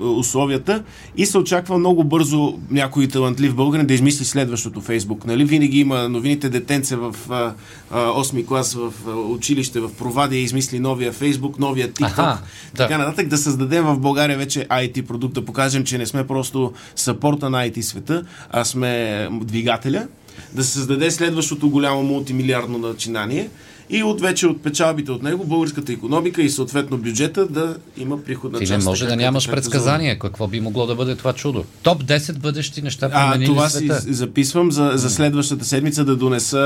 условията 0.00 0.82
и 1.16 1.26
се 1.26 1.38
очаква 1.38 1.78
много 1.78 2.04
бързо 2.04 2.58
някой 2.70 3.08
талантлив 3.08 3.54
българин 3.54 3.86
да 3.86 3.94
измисли 3.94 4.24
следващото 4.24 4.80
Фейсбук. 4.80 5.26
Нали? 5.26 5.44
Винаги 5.44 5.80
има 5.80 6.08
новините 6.08 6.48
детенце 6.48 6.96
в 6.96 7.16
а, 7.30 7.52
а, 7.90 7.98
8 7.98 8.46
клас 8.46 8.74
в 8.74 8.92
а, 9.06 9.10
училище 9.10 9.80
в 9.80 9.90
Провадия 9.98 10.40
измисли 10.40 10.80
новия 10.80 11.12
Фейсбук, 11.12 11.58
новия 11.58 11.88
TikTok, 11.92 12.06
Аха, 12.06 12.22
да. 12.22 12.38
така 12.76 12.98
нататък, 12.98 13.28
да 13.28 13.38
създадем 13.38 13.84
в 13.84 13.98
България 13.98 14.38
вече 14.38 14.66
IT 14.70 15.02
продукт, 15.02 15.34
да 15.34 15.44
покажем, 15.44 15.84
че 15.84 15.98
не 15.98 16.06
сме 16.06 16.26
просто 16.26 16.72
съпорта 16.96 17.50
на 17.50 17.68
IT 17.68 17.80
света, 17.80 18.24
а 18.50 18.64
сме 18.64 19.28
двигателя, 19.32 20.06
да 20.52 20.64
се 20.64 20.72
създаде 20.72 21.10
следващото 21.10 21.70
голямо 21.70 22.02
мултимилиардно 22.02 22.78
начинание 22.78 23.48
и 23.90 24.02
от 24.02 24.20
вече 24.20 24.46
от 24.46 24.62
печалбите 24.62 25.12
от 25.12 25.22
него 25.22 25.44
българската 25.44 25.92
економика 25.92 26.42
и 26.42 26.50
съответно 26.50 26.98
бюджета 26.98 27.46
да 27.46 27.76
има 27.96 28.22
приходна 28.22 28.58
Ти 28.58 28.66
част. 28.66 28.78
не 28.78 28.84
може 28.84 29.00
така, 29.00 29.10
да 29.10 29.16
нямаш 29.16 29.48
е 29.48 29.50
предсказание. 29.50 30.18
Какво 30.18 30.46
би 30.48 30.60
могло 30.60 30.86
да 30.86 30.94
бъде 30.94 31.14
това 31.16 31.32
чудо? 31.32 31.64
Топ 31.82 32.04
10 32.04 32.38
бъдещи 32.38 32.82
неща 32.82 33.10
А, 33.12 33.30
променили 33.30 33.46
това 33.48 33.68
си 33.68 33.76
света. 33.78 34.00
записвам 34.08 34.72
за, 34.72 34.92
за 34.94 35.10
следващата 35.10 35.64
седмица 35.64 36.04
да 36.04 36.16
донеса 36.16 36.58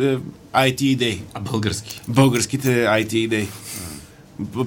е, 0.00 0.16
IT 0.54 0.82
идеи. 0.82 1.22
А 1.34 1.40
български. 1.40 2.00
Българските 2.08 2.68
IT 2.68 3.14
идеи. 3.14 3.48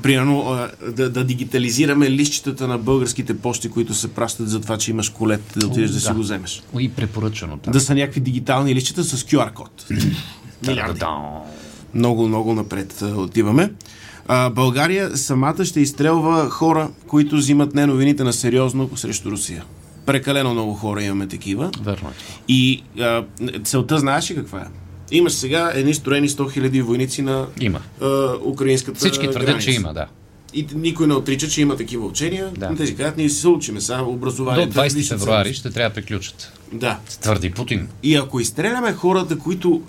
Примерно 0.02 0.68
да, 0.92 1.10
да 1.10 1.24
дигитализираме 1.24 2.12
лищчетата 2.12 2.68
на 2.68 2.78
българските 2.78 3.38
почти, 3.38 3.70
които 3.70 3.94
се 3.94 4.08
пращат 4.08 4.50
за 4.50 4.62
това, 4.62 4.78
че 4.78 4.92
имаш 4.92 5.10
колет, 5.10 5.42
да 5.58 5.68
отидеш 5.68 5.92
да, 5.92 6.00
си 6.00 6.08
да. 6.08 6.14
го 6.14 6.20
вземеш. 6.20 6.64
И 6.80 6.90
препоръчано. 6.90 7.58
там. 7.58 7.72
Да 7.72 7.80
са 7.80 7.96
някакви 7.96 8.20
дигитални 8.20 8.76
лищчета 8.76 9.04
с 9.04 9.24
QR 9.24 9.54
код. 9.54 9.86
Милиарди. 10.68 11.06
Много, 11.94 12.28
много 12.28 12.54
напред 12.54 13.02
отиваме. 13.02 13.72
А, 14.28 14.50
България 14.50 15.18
самата 15.18 15.66
ще 15.66 15.80
изстрелва 15.80 16.50
хора, 16.50 16.90
които 17.08 17.36
взимат 17.36 17.76
не 17.76 17.86
новините 17.86 18.24
на 18.24 18.34
сериозно 18.34 18.90
срещу 18.96 19.32
Русия. 19.32 19.64
Прекалено 20.06 20.54
много 20.54 20.74
хора 20.74 21.04
имаме 21.04 21.28
такива. 21.28 21.72
Верно 21.82 22.10
е. 22.10 22.14
И 22.48 22.84
а, 23.00 23.24
целта 23.64 24.00
знаеш 24.00 24.32
ли 24.32 24.36
каква 24.36 24.60
е? 24.60 24.66
Имаш 25.12 25.34
сега 25.34 25.72
едни 25.76 25.94
строени 25.94 26.30
100 26.30 26.60
000 26.60 26.82
войници 26.82 27.22
на 27.22 27.48
Има. 27.60 27.82
а, 28.02 28.34
украинската 28.44 28.98
Всички 28.98 29.30
твърдят, 29.30 29.46
граница. 29.46 29.66
че 29.66 29.72
има, 29.72 29.94
да. 29.94 30.06
И 30.54 30.68
никой 30.76 31.08
не 31.08 31.14
отрича, 31.14 31.48
че 31.48 31.62
има 31.62 31.76
такива 31.76 32.06
учения. 32.06 32.50
Да. 32.58 32.68
Да. 32.68 32.76
Те 32.76 32.88
си 32.88 32.96
казват, 32.96 33.18
ние 33.18 33.30
се 33.30 33.48
учиме 33.48 33.82
сега 33.82 33.98
До 33.98 34.10
образованието. 34.10 34.74
20 34.74 34.94
висша 34.94 35.18
февруари 35.18 35.54
ще 35.54 35.70
трябва 35.70 35.90
да 35.90 35.94
приключат. 35.94 36.52
Да. 36.74 37.00
Твърди 37.22 37.52
Путин. 37.52 37.88
И 38.04 38.16
ако 38.16 38.40
изстреляме 38.40 38.94
хората, 38.94 39.38
които 39.38 39.82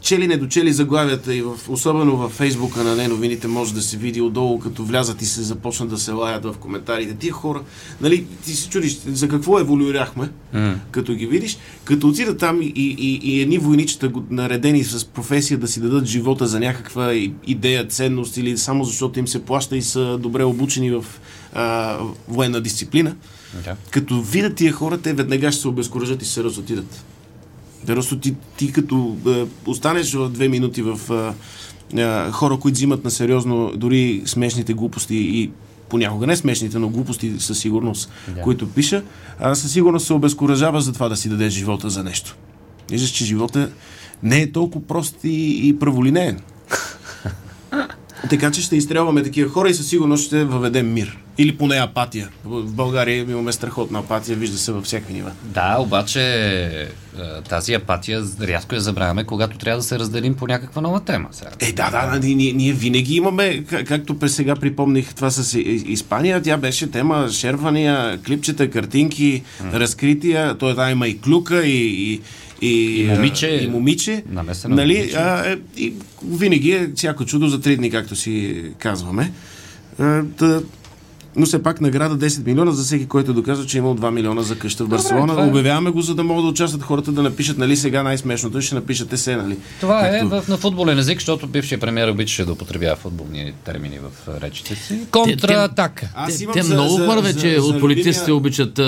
чели 0.00 0.26
недочели 0.26 0.72
заглавията 0.72 1.34
и 1.34 1.42
в, 1.42 1.54
особено 1.68 2.16
във 2.16 2.32
фейсбука 2.32 2.84
на 2.84 2.96
не 2.96 3.08
новините 3.08 3.48
може 3.48 3.74
да 3.74 3.82
се 3.82 3.96
види 3.96 4.20
отдолу, 4.20 4.58
като 4.58 4.84
влязат 4.84 5.22
и 5.22 5.26
се 5.26 5.42
започнат 5.42 5.88
да 5.88 5.98
се 5.98 6.12
лаят 6.12 6.44
в 6.44 6.54
коментарите. 6.60 7.14
Тия 7.14 7.32
хора, 7.32 7.60
нали, 8.00 8.26
ти 8.44 8.52
се 8.52 8.68
чудиш 8.68 8.98
за 9.06 9.28
какво 9.28 9.58
еволюирахме, 9.58 10.28
М. 10.52 10.74
като 10.90 11.14
ги 11.14 11.26
видиш, 11.26 11.58
като 11.84 12.08
отидат 12.08 12.38
там 12.38 12.62
и, 12.62 12.72
и, 12.76 13.20
и, 13.22 13.40
едни 13.40 13.58
войничета 13.58 14.10
наредени 14.30 14.84
с 14.84 15.04
професия 15.04 15.58
да 15.58 15.68
си 15.68 15.80
дадат 15.80 16.06
живота 16.06 16.46
за 16.46 16.60
някаква 16.60 17.12
идея, 17.46 17.88
ценност 17.88 18.36
или 18.36 18.58
само 18.58 18.84
защото 18.84 19.18
им 19.18 19.28
се 19.28 19.44
плаща 19.44 19.76
и 19.76 19.82
са 19.82 20.18
добре 20.18 20.44
обучени 20.44 20.90
в 20.90 21.04
а, 21.54 21.98
военна 22.28 22.60
дисциплина. 22.60 23.14
Да. 23.64 23.76
Като 23.90 24.22
видят 24.22 24.54
тия 24.54 24.72
хора, 24.72 24.98
те 24.98 25.12
веднага 25.12 25.52
ще 25.52 25.60
се 25.60 25.68
обезкуражат 25.68 26.22
и 26.22 26.24
се 26.24 26.44
разотидат. 26.44 27.04
Просто 27.86 28.18
ти, 28.18 28.34
ти 28.56 28.72
като 28.72 29.16
е, 29.26 29.44
останеш 29.70 30.14
в 30.14 30.28
две 30.28 30.48
минути 30.48 30.82
в 30.82 31.00
е, 31.94 32.00
е, 32.00 32.30
хора, 32.30 32.58
които 32.58 32.74
взимат 32.74 33.04
на 33.04 33.10
сериозно 33.10 33.72
дори 33.76 34.22
смешните 34.26 34.74
глупости 34.74 35.16
и 35.16 35.50
понякога 35.88 36.26
не 36.26 36.36
смешните, 36.36 36.78
но 36.78 36.88
глупости 36.88 37.34
със 37.38 37.58
сигурност, 37.58 38.10
Да. 38.34 38.40
които 38.40 38.68
пиша, 38.68 39.02
а 39.38 39.54
със 39.54 39.72
сигурност 39.72 40.06
се 40.06 40.12
обезкуражава 40.12 40.80
за 40.80 40.92
това 40.92 41.08
да 41.08 41.16
си 41.16 41.28
даде 41.28 41.48
живота 41.48 41.90
за 41.90 42.04
нещо. 42.04 42.36
Виждаш, 42.90 43.10
че 43.10 43.24
живота 43.24 43.70
не 44.22 44.40
е 44.40 44.52
толкова 44.52 44.86
прост 44.86 45.16
и, 45.24 45.68
и 45.68 45.78
праволинеен. 45.78 46.40
Така 48.30 48.50
че 48.50 48.62
ще 48.62 48.76
изстрелваме 48.76 49.22
такива 49.22 49.50
хора 49.50 49.70
и 49.70 49.74
със 49.74 49.86
сигурност 49.86 50.26
ще 50.26 50.44
въведем 50.44 50.92
мир. 50.92 51.23
Или 51.38 51.56
поне 51.56 51.76
апатия. 51.76 52.28
В 52.44 52.72
България 52.72 53.16
имаме 53.16 53.52
страхотна 53.52 53.98
апатия, 53.98 54.36
вижда 54.36 54.58
се 54.58 54.72
във 54.72 54.84
всякакви 54.84 55.14
нива. 55.14 55.32
Да, 55.42 55.76
обаче 55.80 56.20
е, 56.20 56.86
тази 57.48 57.74
апатия 57.74 58.22
рязко 58.40 58.74
я 58.74 58.80
забравяме, 58.80 59.24
когато 59.24 59.58
трябва 59.58 59.78
да 59.78 59.82
се 59.82 59.98
разделим 59.98 60.34
по 60.34 60.46
някаква 60.46 60.82
нова 60.82 61.00
тема. 61.00 61.28
Сега. 61.32 61.50
Е, 61.60 61.72
да, 61.72 61.90
да, 61.90 62.18
да 62.18 62.26
ние, 62.26 62.52
ние 62.52 62.72
винаги 62.72 63.16
имаме, 63.16 63.64
как- 63.64 63.86
както 63.86 64.18
през 64.18 64.34
сега 64.34 64.56
припомних 64.56 65.14
това 65.14 65.30
с 65.30 65.58
Испания, 65.58 66.42
тя 66.42 66.56
беше 66.56 66.90
тема 66.90 67.28
шервания, 67.30 68.18
клипчета, 68.26 68.70
картинки, 68.70 69.42
разкрития, 69.72 70.58
той 70.58 70.74
да 70.74 70.90
има 70.90 71.08
и 71.08 71.20
клюка, 71.20 71.66
и, 71.66 72.12
и, 72.12 72.20
и, 72.62 73.00
И 73.02 73.06
момиче. 73.08 73.60
и 73.62 73.66
момиче. 73.68 74.24
Нали, 74.68 74.94
момиче. 74.98 75.16
а, 75.16 75.50
е, 75.50 75.56
и 75.76 75.94
винаги 76.28 76.70
е 76.70 76.90
всяко 76.96 77.24
чудо 77.24 77.48
за 77.48 77.60
три 77.60 77.76
дни, 77.76 77.90
както 77.90 78.16
си 78.16 78.62
казваме. 78.78 79.32
А, 79.98 80.22
да, 80.22 80.62
но 81.36 81.46
все 81.46 81.62
пак 81.62 81.80
награда 81.80 82.18
10 82.20 82.46
милиона 82.46 82.72
за 82.72 82.82
всеки, 82.84 83.06
който 83.06 83.34
доказва, 83.34 83.66
че 83.66 83.76
е 83.76 83.80
имал 83.80 83.96
2 83.96 84.10
милиона 84.10 84.42
за 84.42 84.58
къща 84.58 84.84
в 84.84 84.88
Барселона. 84.88 85.26
това 85.28 85.44
е. 85.44 85.48
Обявяваме 85.48 85.90
го, 85.90 86.00
за 86.00 86.14
да 86.14 86.24
могат 86.24 86.44
да 86.44 86.50
участват 86.50 86.82
хората 86.82 87.12
да 87.12 87.22
напишат, 87.22 87.58
нали 87.58 87.76
сега 87.76 88.02
най-смешното, 88.02 88.60
ще 88.60 88.74
напишете 88.74 89.16
се, 89.16 89.36
нали? 89.36 89.58
Това 89.80 90.08
е 90.08 90.20
Както- 90.20 90.42
в, 90.42 90.48
на 90.48 90.56
футболен 90.56 90.98
език, 90.98 91.18
защото 91.18 91.46
бившия 91.46 91.80
премьер 91.80 92.08
обичаше 92.08 92.44
да 92.44 92.52
употребява 92.52 92.96
футболни 92.96 93.52
термини 93.64 93.98
в 93.98 94.28
а, 94.30 94.40
речите 94.40 94.74
си. 94.76 94.98
Контратака. 95.10 96.08
Те, 96.28 96.42
имам 96.42 96.54
те 96.54 96.62
за- 96.62 96.74
много 96.74 96.96
хора 96.96 97.20
вече 97.22 97.60
за 97.60 97.66
от 97.66 97.80
политиците 97.80 98.32
обичат 98.32 98.78
а, 98.78 98.82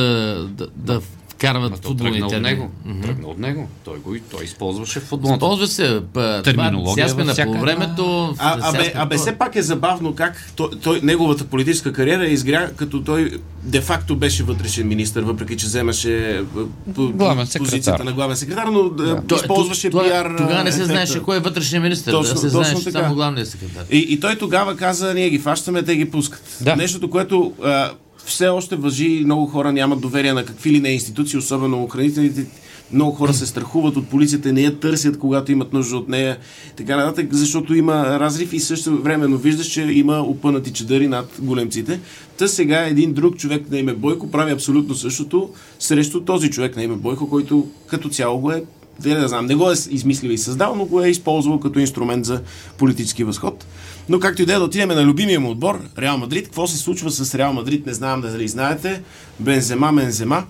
да, 0.48 0.66
да 0.76 1.00
вкарват 1.36 1.80
То 1.80 1.88
футболни 1.88 2.12
тръгна 2.12 2.26
от 2.28 2.42
него. 2.42 2.70
Тръгна 3.02 3.28
от 3.28 3.38
него. 3.38 3.68
Той 3.84 3.98
го 3.98 4.14
и 4.14 4.20
той 4.20 4.44
използваше 4.44 5.00
футболната. 5.00 5.40
Ползва 5.40 5.66
се. 5.66 6.00
Па, 6.12 6.40
Терминология 6.44 7.08
Сега 7.08 7.24
сме 7.24 7.32
всяка 7.32 7.52
по 7.52 7.60
времето. 7.60 8.34
А, 8.38 8.52
сега 8.62 8.78
абе, 8.78 8.92
абе, 8.94 9.16
все 9.16 9.32
пак 9.32 9.56
е 9.56 9.62
забавно 9.62 10.14
как 10.14 10.52
той, 10.56 10.68
той, 10.82 11.00
неговата 11.02 11.44
политическа 11.44 11.92
кариера 11.92 12.26
изгря, 12.26 12.70
като 12.76 13.02
той 13.02 13.30
де-факто 13.62 14.16
беше 14.16 14.42
вътрешен 14.42 14.88
министр, 14.88 15.22
въпреки 15.22 15.56
че 15.56 15.66
вземаше 15.66 16.28
а, 16.28 16.42
Главен 16.88 17.46
позицията 17.46 17.70
секретар. 17.70 18.00
на 18.00 18.12
главен 18.12 18.36
секретар, 18.36 18.66
но 18.66 18.88
да. 18.88 19.22
Той- 19.22 19.38
използваше 19.38 19.90
това- 19.90 20.04
пиар. 20.04 20.34
Тогава 20.38 20.64
не 20.64 20.72
се 20.72 20.84
знаеше 20.84 21.22
кой 21.22 21.36
е 21.36 21.40
вътрешния 21.40 21.80
министр. 21.80 22.10
Точно- 22.10 22.34
да 22.34 22.40
се 22.40 22.48
знаеше 22.48 22.84
така. 22.84 22.90
само 22.92 23.14
главният 23.14 23.48
секретар. 23.48 23.84
И, 23.90 23.98
и 23.98 24.20
той 24.20 24.36
тогава 24.36 24.76
каза, 24.76 25.14
ние 25.14 25.30
ги 25.30 25.38
фащаме, 25.38 25.82
те 25.82 25.96
ги 25.96 26.10
пускат. 26.10 26.56
Да. 26.60 26.76
Нещото, 26.76 27.10
което 27.10 27.52
а, 27.64 27.90
все 28.26 28.48
още 28.48 28.76
въжи, 28.76 29.22
много 29.24 29.46
хора 29.46 29.72
нямат 29.72 30.00
доверие 30.00 30.32
на 30.32 30.44
какви 30.44 30.70
ли 30.70 30.80
не 30.80 30.88
институции, 30.88 31.38
особено 31.38 31.82
охранителните. 31.82 32.46
Много 32.92 33.12
хора 33.12 33.34
се 33.34 33.46
страхуват 33.46 33.96
от 33.96 34.08
полицията, 34.08 34.52
не 34.52 34.60
я 34.60 34.80
търсят, 34.80 35.18
когато 35.18 35.52
имат 35.52 35.72
нужда 35.72 35.96
от 35.96 36.08
нея, 36.08 36.38
така 36.76 36.96
нататък, 36.96 37.28
защото 37.32 37.74
има 37.74 38.20
разрив 38.20 38.52
и 38.52 38.60
също 38.60 39.02
времено 39.02 39.36
виждаш, 39.36 39.66
че 39.66 39.82
има 39.82 40.20
опънати 40.20 40.72
чадъри 40.72 41.08
над 41.08 41.30
големците. 41.38 42.00
Та 42.36 42.48
сега 42.48 42.86
един 42.86 43.12
друг 43.12 43.36
човек 43.36 43.70
на 43.70 43.78
име 43.78 43.94
Бойко 43.94 44.30
прави 44.30 44.52
абсолютно 44.52 44.94
същото 44.94 45.50
срещу 45.78 46.20
този 46.20 46.50
човек 46.50 46.76
на 46.76 46.82
име 46.82 46.96
Бойко, 46.96 47.30
който 47.30 47.66
като 47.86 48.08
цяло 48.08 48.38
го 48.38 48.50
е 48.50 48.62
да 49.00 49.20
не 49.20 49.28
знам, 49.28 49.46
не 49.46 49.54
го 49.54 49.70
е 49.70 49.74
измислил 49.90 50.30
и 50.30 50.38
създал, 50.38 50.74
но 50.74 50.84
го 50.84 51.02
е 51.02 51.08
използвал 51.08 51.60
като 51.60 51.78
инструмент 51.78 52.24
за 52.24 52.40
политически 52.78 53.24
възход. 53.24 53.66
Но 54.08 54.20
както 54.20 54.42
и 54.42 54.46
да 54.46 54.54
е, 54.54 54.58
да 54.58 54.64
отидем 54.64 54.88
на 54.88 55.04
любимия 55.04 55.40
му 55.40 55.50
отбор, 55.50 55.80
Реал 55.98 56.18
Мадрид. 56.18 56.44
Какво 56.44 56.66
се 56.66 56.76
случва 56.76 57.10
с 57.10 57.34
Реал 57.34 57.52
Мадрид, 57.52 57.86
не 57.86 57.94
знам 57.94 58.20
дали 58.20 58.48
знаете. 58.48 59.02
Бензема, 59.40 59.92
Мензема. 59.92 60.44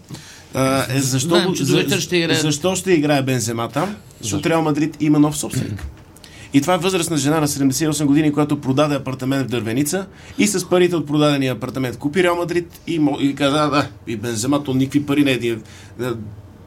А, 0.55 0.97
е, 0.97 1.01
защо, 1.01 1.29
Знаем, 1.29 1.55
че 1.55 1.65
за 1.65 2.01
ще 2.01 2.17
играе. 2.17 2.37
защо 2.37 2.77
ще 2.77 2.93
играе 2.93 3.23
Бензема 3.23 3.69
там? 3.69 3.97
Защото 4.21 4.49
Реал 4.49 4.63
Мадрид 4.63 4.97
има 5.01 5.19
нов 5.19 5.37
собственик. 5.37 5.87
И 6.53 6.61
това 6.61 6.75
е 6.75 6.79
възрастна 6.79 7.17
жена 7.17 7.41
на 7.41 7.49
78 7.49 8.05
години, 8.05 8.33
която 8.33 8.61
продаде 8.61 8.95
апартамент 8.95 9.47
в 9.47 9.51
Дървеница 9.51 10.07
и 10.39 10.47
с 10.47 10.69
парите 10.69 10.97
от 10.97 11.07
продадения 11.07 11.53
апартамент 11.53 11.97
купи 11.97 12.23
Реал 12.23 12.37
Мадрид 12.37 12.81
и, 12.87 13.01
и 13.21 13.35
каза, 13.35 13.57
«А, 13.57 13.71
да, 13.71 13.89
и 14.07 14.17
Бензема, 14.17 14.65
то 14.65 14.75
никакви 14.75 15.07
пари 15.07 15.25
не 15.25 15.33
е. 15.33 15.57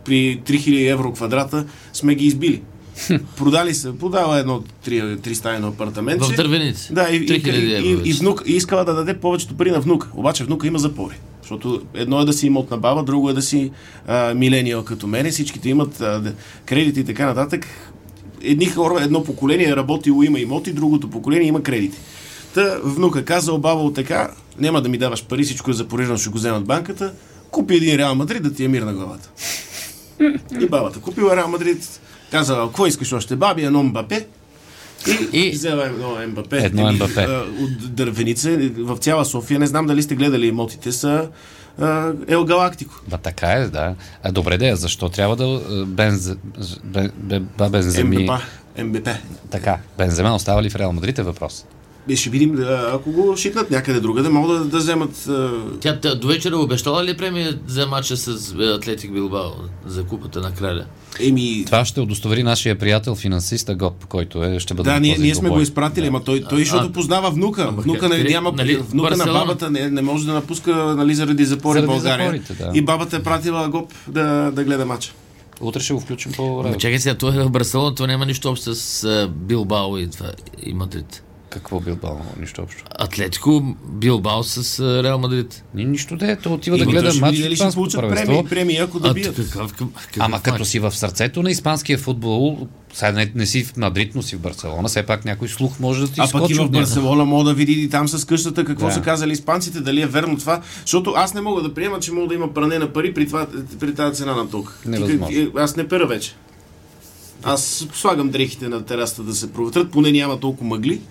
При 0.06 0.42
3000 0.46 0.92
евро 0.92 1.14
квадрата 1.14 1.66
сме 1.94 2.16
ги 2.16 2.26
избили. 2.26 2.62
Продали 3.38 3.74
се, 3.74 3.98
продава 3.98 4.40
едно 4.40 4.64
три, 4.84 5.18
три 5.22 5.36
стайно 5.36 5.68
апартамент. 5.68 6.24
В 6.24 6.36
Дървеница. 6.36 6.94
Да, 6.94 7.10
и, 7.10 7.16
и, 7.16 7.28
3000 7.28 8.06
и, 8.06 8.10
и, 8.10 8.14
внук, 8.14 8.44
и 8.46 8.56
искала 8.56 8.86
да 8.86 8.94
даде 8.94 9.14
повечето 9.14 9.58
пари 9.58 9.72
на 9.72 9.80
внука. 9.80 10.10
Обаче 10.14 10.44
внука 10.44 10.68
има 10.68 10.80
запори. 10.80 11.16
Защото 11.42 11.82
едно 11.94 12.22
е 12.22 12.26
да 12.26 12.34
си 12.34 12.48
имот 12.48 12.72
на 12.72 12.78
баба, 12.78 13.04
друго 13.04 13.30
е 13.30 13.34
да 13.34 13.42
си 13.42 13.72
а, 14.08 14.34
милениал 14.34 14.84
като 14.84 15.08
мене. 15.08 15.32
Всичките 15.32 15.70
имат 15.70 16.02
а, 16.02 16.34
кредити 16.66 17.00
и 17.00 17.04
така 17.04 17.26
нататък. 17.26 17.68
Едни 18.42 18.66
хора, 18.66 19.04
едно 19.04 19.24
поколение 19.24 19.70
е 19.70 19.76
работило, 19.76 20.24
има 20.24 20.40
имоти, 20.40 20.74
другото 20.74 21.10
поколение 21.10 21.48
има 21.48 21.64
кредити. 21.64 21.98
Та 22.54 22.80
внука 22.84 23.26
казал, 23.26 23.58
баба 23.58 23.94
така, 23.94 24.32
няма 24.60 24.82
да 24.82 24.90
ми 24.90 24.98
даваш 24.98 25.26
пари, 25.26 25.44
всичко 25.44 25.72
е 25.72 25.74
запорирано, 25.74 26.18
ще 26.18 26.30
го 26.30 26.38
вземат 26.38 26.66
банката. 26.66 27.14
Купи 27.52 27.76
един 27.76 27.96
Реал 27.96 28.16
Мадрид 28.16 28.44
да 28.44 28.54
ти 28.54 28.64
е 28.64 28.68
мир 28.68 28.82
на 28.82 28.94
главата. 28.94 29.30
И 30.62 30.66
бабата 30.66 31.00
купила 31.00 31.36
Реал 31.36 31.48
Мадрид, 31.48 32.02
казала, 32.32 32.68
какво 32.68 32.88
искаш 32.88 33.14
още, 33.14 33.36
баби, 33.36 33.64
едно 33.64 33.84
Мбапе. 33.84 34.28
И, 35.34 35.40
И- 35.40 35.52
взела 35.52 35.86
едно 35.86 36.18
МБП. 36.28 36.54
Едно 36.54 36.94
а, 37.18 37.44
От 37.62 37.96
дървеница 37.96 38.58
в 38.78 38.98
цяла 38.98 39.26
София. 39.26 39.60
Не 39.60 39.68
знам 39.68 39.86
дали 39.86 40.04
сте 40.04 40.16
гледали 40.16 40.48
имотите 40.48 40.92
са 40.92 41.30
Ел 42.28 42.46
Галактико. 42.46 43.02
Ба, 43.08 43.18
така 43.18 43.52
е, 43.52 43.68
да. 43.68 43.96
А 44.24 44.32
добре 44.32 44.58
де, 44.58 44.76
защо 44.76 45.10
трябва 45.10 45.36
да 45.36 45.62
бенз... 45.86 46.32
бе, 46.84 47.10
бе, 47.16 47.40
ба, 47.40 47.70
бенземи... 47.70 48.18
МБП. 48.18 48.32
МБП. 48.84 49.10
Така, 49.50 49.78
Бензема 49.98 50.36
остава 50.36 50.64
ли 50.64 50.70
в 50.70 50.76
Реал 50.76 50.94
Мадрид 50.94 51.20
е 51.20 51.24
въпрос. 51.24 51.66
Е, 52.10 52.16
ще 52.16 52.30
видим, 52.30 52.66
ако 52.94 53.12
го 53.12 53.38
шитнат 53.38 53.72
някъде 53.72 54.00
другаде, 54.00 54.30
могат 54.30 54.58
да, 54.60 54.66
да 54.66 54.78
вземат... 54.78 55.28
а, 55.28 55.52
Тя 55.80 56.00
тя 56.00 56.16
до 56.16 56.28
вечера 56.28 56.58
обещала 56.58 57.04
ли 57.04 57.18
премия 57.18 57.60
за 57.68 57.88
матча 57.88 58.18
с 58.18 58.54
е, 58.60 58.64
Атлетик 58.64 59.14
Билбао 59.14 59.52
за 59.86 60.04
купата 60.04 60.42
на 60.42 60.54
краля? 60.54 60.86
Еми, 61.20 61.64
Това 61.66 61.86
ще 61.86 62.02
удостовери 62.02 62.44
нашия 62.44 62.78
приятел, 62.78 63.16
финансист 63.16 63.70
Агоп, 63.70 64.06
който 64.06 64.44
е, 64.44 64.60
ще 64.60 64.74
бъде 64.74 64.90
Да, 64.90 65.00
ние, 65.00 65.18
ние 65.20 65.36
сме 65.36 65.50
го 65.50 65.62
изпратили, 65.62 66.08
ама 66.08 66.24
той, 66.24 66.44
той 66.50 66.60
защото 66.60 66.92
познава 66.92 67.32
внука. 67.32 67.66
ама 67.70 67.82
Внука, 67.82 68.10
не, 68.10 68.24
няма, 68.24 68.52
нали, 68.52 68.78
внука 68.78 69.18
на 69.18 69.26
бабата 69.26 69.72
не, 69.72 69.90
не 69.90 70.02
може 70.02 70.26
да 70.26 70.34
напуска 70.34 70.76
нали, 70.76 71.16
заради 71.16 71.46
запори 71.46 71.80
в 71.80 71.82
Заради 71.82 71.88
България. 71.88 72.26
запорите, 72.26 72.54
да. 72.54 72.72
И 72.74 72.82
бабата 72.82 73.16
е 73.16 73.24
пратила 73.24 73.68
Гоп 73.70 73.94
да, 74.08 74.52
да 74.52 74.64
гледа 74.64 74.86
матча. 74.86 75.14
Утре 75.62 75.80
ще 75.80 75.94
го 75.94 76.00
включим 76.00 76.32
по 76.32 76.60
Ама 76.66 76.78
чакай 76.78 77.00
сега, 77.00 77.16
той 77.18 77.36
е 77.36 77.44
в 77.44 77.50
Барселона, 77.50 77.96
това 77.96 78.08
няма 78.08 78.26
нищо 78.26 78.50
общо 78.50 78.76
с 78.76 79.04
а, 79.04 79.28
Билбао 79.28 79.98
и, 79.98 80.10
това, 80.10 80.32
и 80.64 80.74
Мадрид. 80.74 81.24
Какво 81.50 81.80
бил 81.80 81.96
бал? 81.96 82.22
Нищо 82.40 82.62
общо. 82.62 82.84
Атлетико 83.00 83.76
Билбао 83.86 84.44
с 84.44 84.80
Реал 85.04 85.20
Мадрид. 85.20 85.64
Ни, 85.76 85.86
нищо 85.86 86.16
де, 86.18 86.36
то 86.36 86.54
отива 86.54 86.78
да 86.78 86.84
Еми, 86.84 86.92
гледа 86.92 87.14
матч 87.16 87.38
дали 87.38 87.56
ще 87.56 87.70
получат 87.74 88.02
премии, 88.02 88.46
премии, 88.46 88.78
ако 88.78 89.00
да 89.00 89.14
бият. 89.14 89.36
какъв, 89.36 89.74
какъв, 89.74 89.88
Ама 90.20 90.42
като 90.42 90.66
си 90.66 90.80
в 90.80 90.92
сърцето 90.92 91.44
на 91.44 91.52
испанския 91.52 91.98
футбол, 91.98 92.68
сега 92.94 93.12
не, 93.12 93.32
не 93.36 93.46
си 93.46 93.64
в 93.64 93.78
Мадрид, 93.78 94.16
но 94.16 94.22
си 94.22 94.36
в 94.36 94.40
Барселона, 94.40 94.88
все 94.88 95.04
пак 95.04 95.26
някой 95.26 95.48
слух 95.48 95.80
може 95.80 96.02
да 96.02 96.08
ти 96.08 96.22
А 96.22 96.28
пък 96.32 96.50
и 96.50 96.54
в. 96.54 96.70
Барселона 96.70 97.26
мога 97.26 97.44
да 97.44 97.54
види 97.54 97.74
и 97.74 97.90
там 97.90 98.08
с 98.08 98.26
къщата 98.26 98.66
какво 98.66 98.86
Да. 98.86 98.92
са 98.92 99.02
казали 99.02 99.32
испанците, 99.32 99.80
дали 99.80 100.02
е 100.02 100.08
верно 100.08 100.38
това. 100.38 100.62
Защото 100.82 101.14
аз 101.16 101.34
не 101.34 101.42
мога 101.42 101.62
да 101.62 101.74
приема, 101.74 102.00
че 102.00 102.12
мога 102.12 102.28
да 102.28 102.34
има 102.34 102.54
пране 102.54 102.80
на 102.80 102.94
пари 102.94 103.14
при, 103.14 103.28
това, 103.28 103.48
при 103.80 103.96
тази 103.96 104.16
цена 104.16 104.36
на 104.36 104.50
ток. 104.50 104.80
Ти 104.84 105.20
как- 105.20 105.58
Аз 105.58 105.76
не 105.76 105.88
пера 105.88 106.08
вече. 106.08 106.36
Аз 107.44 107.88
слагам 107.94 108.30
дрехите 108.30 108.68
на 108.68 108.86
терасата 108.86 109.24
да 109.24 109.36
се 109.36 109.54
проветрят, 109.54 109.92
поне 109.92 110.12
няма 110.12 110.40
толкова 110.40 110.68
мъгли. 110.70 111.02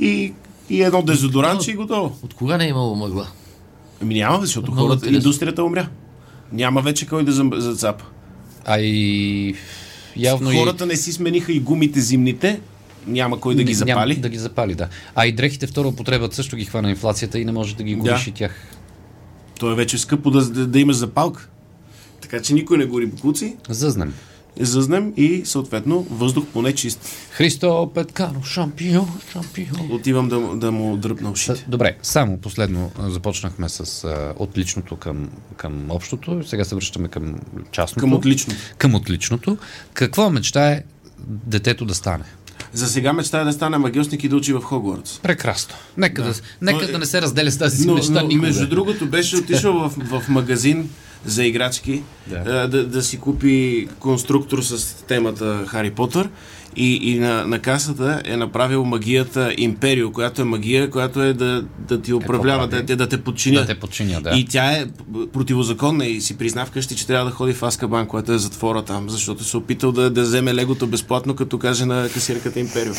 И, 0.00 0.32
и 0.70 0.82
едно 0.82 1.02
дезодорантче 1.02 1.70
и 1.70 1.74
готово. 1.74 2.18
От 2.22 2.34
кога 2.34 2.56
не 2.56 2.64
е 2.64 2.68
имало 2.68 2.94
мъгла? 2.96 3.28
Ами 4.02 4.14
няма, 4.14 4.40
защото 4.40 4.72
Много 4.72 4.88
хората, 4.88 5.06
интересно. 5.06 5.28
индустрията 5.28 5.64
умря. 5.64 5.88
Няма 6.52 6.82
вече 6.82 7.06
кой 7.06 7.24
да 7.24 7.32
зацапа. 7.60 8.04
А 8.64 8.80
и 8.80 9.54
явно 10.16 10.50
Хората 10.50 10.86
не 10.86 10.96
си 10.96 11.12
смениха 11.12 11.52
и 11.52 11.60
гумите 11.60 12.00
зимните, 12.00 12.60
няма 13.06 13.40
кой 13.40 13.54
да 13.54 13.62
и... 13.62 13.64
ги 13.64 13.72
Няма 13.72 13.86
запали. 13.86 14.16
Да 14.16 14.28
ги 14.28 14.38
запали, 14.38 14.74
да. 14.74 14.88
А 15.14 15.26
и 15.26 15.32
дрехите 15.32 15.66
втора 15.66 15.88
употреба 15.88 16.28
също 16.32 16.56
ги 16.56 16.64
хвана 16.64 16.90
инфлацията 16.90 17.38
и 17.38 17.44
не 17.44 17.52
може 17.52 17.76
да 17.76 17.82
ги 17.82 17.94
гориш 17.94 18.26
и 18.26 18.32
тях. 18.32 18.76
То 19.58 19.72
е 19.72 19.74
вече 19.74 19.98
скъпо 19.98 20.30
да, 20.30 20.44
да, 20.50 20.66
да 20.66 20.78
имаш 20.80 20.96
запалка. 20.96 21.48
Така 22.20 22.42
че 22.42 22.54
никой 22.54 22.78
не 22.78 22.86
гори 22.86 23.06
букуци, 23.06 23.56
Зъзнем. 23.68 24.14
Зъзнем 24.60 25.12
и 25.16 25.42
съответно 25.44 26.06
въздух 26.10 26.44
поне 26.46 26.72
чист. 26.72 27.00
Христо 27.30 27.90
Петкано, 27.94 28.42
шампион, 28.42 29.08
шампион. 29.32 29.88
Отивам 29.90 30.28
да, 30.28 30.40
да 30.56 30.72
му 30.72 30.96
дръпна 30.96 31.30
ушите. 31.30 31.56
С- 31.56 31.64
Добре, 31.68 31.96
само 32.02 32.38
последно 32.38 32.90
започнахме 33.00 33.68
с 33.68 34.04
а, 34.04 34.34
от 34.38 34.58
личното 34.58 34.96
към, 34.96 35.28
към 35.56 35.90
общото, 35.90 36.42
сега 36.44 36.64
се 36.64 36.74
връщаме 36.74 37.08
към 37.08 37.34
частното. 37.72 38.00
Към 38.00 38.12
отлично. 38.12 38.54
Към 38.78 38.94
отличното. 38.94 39.56
Какво 39.92 40.30
мечтае 40.30 40.82
детето 41.20 41.84
да 41.84 41.94
стане? 41.94 42.24
За 42.72 42.86
сега 42.86 43.12
мечтая 43.12 43.44
да 43.44 43.52
стане 43.52 43.78
магиосник 43.78 44.24
и 44.24 44.28
да 44.28 44.36
учи 44.36 44.52
в 44.52 44.60
Хогвартс. 44.60 45.18
Прекрасно. 45.18 45.74
Нека, 45.96 46.22
да. 46.22 46.28
Да. 46.28 46.40
нека 46.62 46.84
е- 46.84 46.88
да 46.88 46.98
не 46.98 47.06
се 47.06 47.22
разделя 47.22 47.50
с 47.50 47.58
тази 47.58 47.76
си 47.76 47.86
Но, 47.86 47.94
мечта 47.94 48.12
но 48.12 48.20
никога. 48.22 48.46
между 48.46 48.68
другото 48.68 49.06
беше 49.06 49.36
отишъл 49.36 49.72
в, 49.74 49.88
в 50.20 50.28
магазин 50.28 50.90
за 51.24 51.44
играчки 51.44 52.02
Да. 52.26 52.38
да. 52.38 52.68
Да, 52.68 52.86
да 52.86 53.02
си 53.02 53.18
купи 53.20 53.88
конструктор 53.98 54.62
с 54.62 54.94
темата 55.06 55.64
Хари 55.66 55.90
Потър 55.90 56.28
и, 56.76 57.12
и 57.12 57.18
на, 57.18 57.46
на 57.46 57.58
касата 57.58 58.22
е 58.24 58.36
направил 58.36 58.84
магията 58.84 59.54
Империо, 59.56 60.12
която 60.12 60.42
е 60.42 60.44
магия, 60.44 60.90
която 60.90 61.22
е 61.22 61.32
да, 61.32 61.64
да 61.78 62.02
ти 62.02 62.12
управлява, 62.12 62.68
прави? 62.68 62.82
да, 62.82 62.96
да 62.96 63.08
те 63.08 63.20
подчиня. 63.20 63.60
Да 63.60 63.66
те 63.66 63.74
подчиня, 63.74 64.20
да. 64.20 64.30
И 64.30 64.44
тя 64.44 64.72
е 64.72 64.86
противозаконна 65.32 66.06
и 66.06 66.20
си 66.20 66.38
призна 66.38 66.66
вкъщи, 66.66 66.96
че 66.96 67.06
трябва 67.06 67.30
да 67.30 67.36
ходи 67.36 67.52
в 67.52 67.62
Аскабан, 67.62 68.06
което 68.06 68.32
е 68.32 68.38
затвора 68.38 68.82
там, 68.82 69.10
защото 69.10 69.44
се 69.44 69.56
опитал 69.56 69.92
да, 69.92 70.10
да 70.10 70.22
вземе 70.22 70.54
легото 70.54 70.86
безплатно, 70.86 71.34
като 71.34 71.58
каже 71.58 71.84
на 71.84 72.08
касирката 72.14 72.60
Империо. 72.60 72.92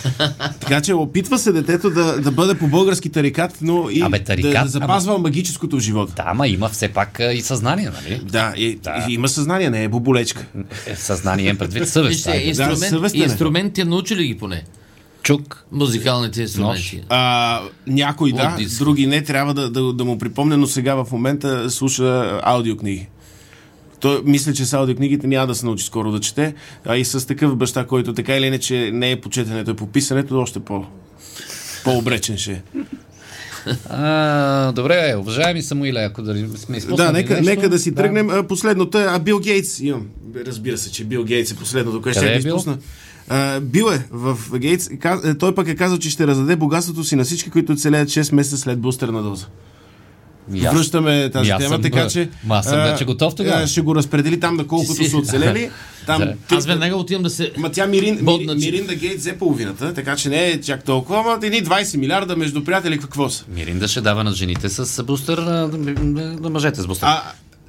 така 0.60 0.80
че 0.80 0.94
опитва 0.94 1.38
се 1.38 1.52
детето 1.52 1.90
да, 1.90 2.20
да 2.20 2.30
бъде 2.30 2.54
по 2.54 2.68
български 2.68 3.08
тарикат, 3.08 3.58
но 3.62 3.90
и 3.90 4.02
Абе, 4.02 4.18
да, 4.18 4.24
тарикат, 4.24 4.64
да 4.64 4.68
запазва 4.68 5.18
магическото 5.18 5.76
в 5.76 5.80
живота. 5.80 6.12
Да, 6.16 6.24
ама 6.26 6.48
има 6.48 6.68
все 6.68 6.88
пак 6.88 7.20
и 7.34 7.40
съзнание, 7.40 7.90
нали? 8.02 8.20
Да, 8.24 8.54
и, 8.56 8.76
Да. 8.76 9.06
и 9.08 9.14
има 9.14 9.28
съзнание, 9.28 9.70
не 9.70 9.84
е 9.84 9.88
боболечка. 9.88 10.46
Е, 10.86 10.96
съзнание 10.96 11.44
имам 11.44 11.56
предвид 11.58 11.88
съвест. 11.88 12.08
Вижте, 12.08 12.42
инструмент, 12.44 12.78
съвестен 12.78 13.15
е. 13.20 13.24
инструментите 13.24 13.84
научили 13.84 14.26
ги 14.26 14.38
поне. 14.38 14.64
Чук. 15.22 15.64
Музикалните 15.72 16.42
инструменти. 16.42 17.02
А, 17.08 17.62
някой 17.86 18.32
да, 18.32 18.56
диск. 18.58 18.78
други 18.78 19.06
не, 19.06 19.22
трябва 19.22 19.54
да, 19.54 19.70
да, 19.70 19.92
да 19.92 20.04
му 20.04 20.18
припомня, 20.18 20.56
но 20.56 20.66
сега 20.66 20.94
в 20.94 21.12
момента 21.12 21.70
слуша 21.70 22.40
аудиокниги. 22.42 23.08
Той 24.00 24.22
мисля, 24.24 24.52
че 24.52 24.66
с 24.66 24.72
аудиокнигите 24.72 25.26
няма 25.26 25.46
да 25.46 25.54
се 25.54 25.66
научи 25.66 25.84
скоро 25.84 26.12
да 26.12 26.20
чете, 26.20 26.54
а 26.84 26.96
и 26.96 27.04
с 27.04 27.26
такъв 27.26 27.56
баща, 27.56 27.86
който 27.86 28.14
така 28.14 28.36
или 28.36 28.46
иначе 28.46 28.90
не 28.92 29.10
е 29.10 29.20
по 29.20 29.30
четенето, 29.30 29.70
е 29.70 29.76
по 29.76 29.86
писането, 29.86 30.40
още 30.40 30.60
по, 30.60 30.84
по-обречен 31.84 32.38
ще 32.38 32.52
е. 32.52 32.62
А, 33.90 34.72
добре, 34.72 35.14
уважаеми 35.18 35.62
Самуиле, 35.62 36.00
ако 36.00 36.22
да 36.22 36.58
сме 36.58 36.80
Да, 36.80 37.12
нека, 37.12 37.34
нещо, 37.34 37.50
нека 37.50 37.68
да 37.68 37.78
си 37.78 37.94
тръгнем. 37.94 38.30
А, 38.30 38.42
Последното 38.42 38.98
е, 38.98 39.06
а 39.08 39.18
Бил 39.18 39.38
Гейтс, 39.38 39.80
имам. 39.80 40.06
Разбира 40.46 40.78
се, 40.78 40.92
че 40.92 41.04
Бил 41.04 41.24
Гейтс 41.24 41.52
е 41.52 41.56
последното, 41.56 42.02
което 42.02 42.18
ще 42.18 42.28
е 42.28 42.32
да 42.32 42.48
изпусна. 42.48 42.78
А, 43.28 43.60
бил 43.60 43.86
е 43.92 44.06
в 44.10 44.38
Гейтс. 44.58 44.88
Той 45.38 45.54
пък 45.54 45.68
е 45.68 45.76
казал, 45.76 45.98
че 45.98 46.10
ще 46.10 46.26
раздаде 46.26 46.56
богатството 46.56 47.04
си 47.04 47.16
на 47.16 47.24
всички, 47.24 47.50
които 47.50 47.72
оцелеят 47.72 48.08
6 48.08 48.34
месеца 48.34 48.58
след 48.58 48.78
бустерна 48.78 49.22
доза. 49.22 49.46
Аз- 50.56 50.74
Връщаме 50.74 51.30
тази 51.30 51.50
аз 51.50 51.58
тема, 51.58 51.68
съм, 51.68 51.82
така 51.82 52.08
че... 52.08 52.28
ма 52.44 52.54
аз 52.54 52.66
съм 52.66 52.82
вече 52.82 53.04
готов 53.04 53.34
тогава. 53.34 53.66
Ще 53.66 53.80
го 53.80 53.94
разпредели 53.94 54.40
там, 54.40 54.56
на 54.56 54.66
колкото 54.66 55.04
са 55.04 55.16
оцелели. 55.16 55.70
Там, 56.06 56.18
Да. 56.18 56.34
ти- 56.48 56.54
Аз 56.54 56.66
веднага 56.66 56.96
отивам 56.96 57.22
да 57.22 57.30
се... 57.30 57.52
Ма 57.56 57.70
тя 57.70 57.86
Мирин, 57.86 58.18
Бодна, 58.22 58.54
Миринда 58.54 58.94
Гейт 58.94 59.18
взе 59.18 59.32
половината, 59.32 59.94
така 59.94 60.16
че 60.16 60.28
не 60.28 60.44
е 60.44 60.60
чак 60.60 60.84
толкова, 60.84 61.18
ама 61.18 61.38
едни 61.42 61.64
20 61.64 61.96
милиарда 61.96 62.36
между 62.36 62.64
приятели 62.64 62.98
какво 62.98 63.28
са? 63.28 63.44
Миринда 63.48 63.88
ще 63.88 64.00
дава 64.00 64.24
на 64.24 64.32
жените 64.32 64.68
с 64.68 65.02
бустер, 65.04 65.38
на, 65.38 65.68
на 66.40 66.50
мъжете 66.50 66.80
с 66.80 66.86
бустер. 66.86 67.06
А, 67.06 67.22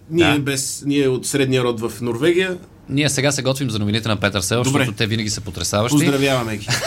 ние, 0.10 0.34
Да. 0.34 0.40
без, 0.40 0.84
ние 0.86 1.08
от 1.08 1.26
средния 1.26 1.64
род 1.64 1.80
в 1.82 2.02
Норвегия, 2.02 2.58
Ние 2.90 3.10
сега 3.10 3.32
се 3.32 3.42
готвим 3.42 3.70
за 3.70 3.80
новините 3.80 4.08
на 4.08 4.16
Петър 4.16 4.42
Сел, 4.42 4.64
Добре. 4.64 4.80
защото 4.80 4.98
те 4.98 5.08
винаги 5.08 5.30
са 5.30 5.42
потрясаващи. 5.42 5.98
поздравяваме 5.98 6.58
ги. 6.58 6.68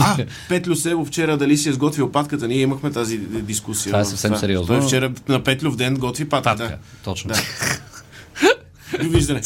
А, 0.00 0.16
Петлю 0.48 0.76
Сево 0.76 1.04
вчера 1.04 1.36
дали 1.36 1.56
си 1.56 1.68
е 1.68 1.72
сготвил 1.72 2.12
патката, 2.12 2.48
ние 2.48 2.60
имахме 2.60 2.90
тази 2.90 3.18
дискусия. 3.18 3.90
Това 3.90 4.00
е 4.00 4.04
съвсем 4.04 4.36
сериозно. 4.36 4.66
Той 4.66 4.86
вчера 4.86 5.12
на 5.28 5.42
Петлюв 5.42 5.76
ден 5.76 5.94
готви 5.94 6.28
патката. 6.28 6.62
Патка, 6.62 6.78
точно. 7.04 7.30
Да. 7.30 7.40
Довиждане. 9.04 9.40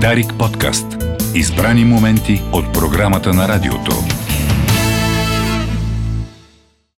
Дарик 0.00 0.34
подкаст. 0.38 0.86
Избрани 1.34 1.84
моменти 1.84 2.42
от 2.52 2.72
програмата 2.72 3.34
на 3.34 3.48
радиото. 3.48 4.07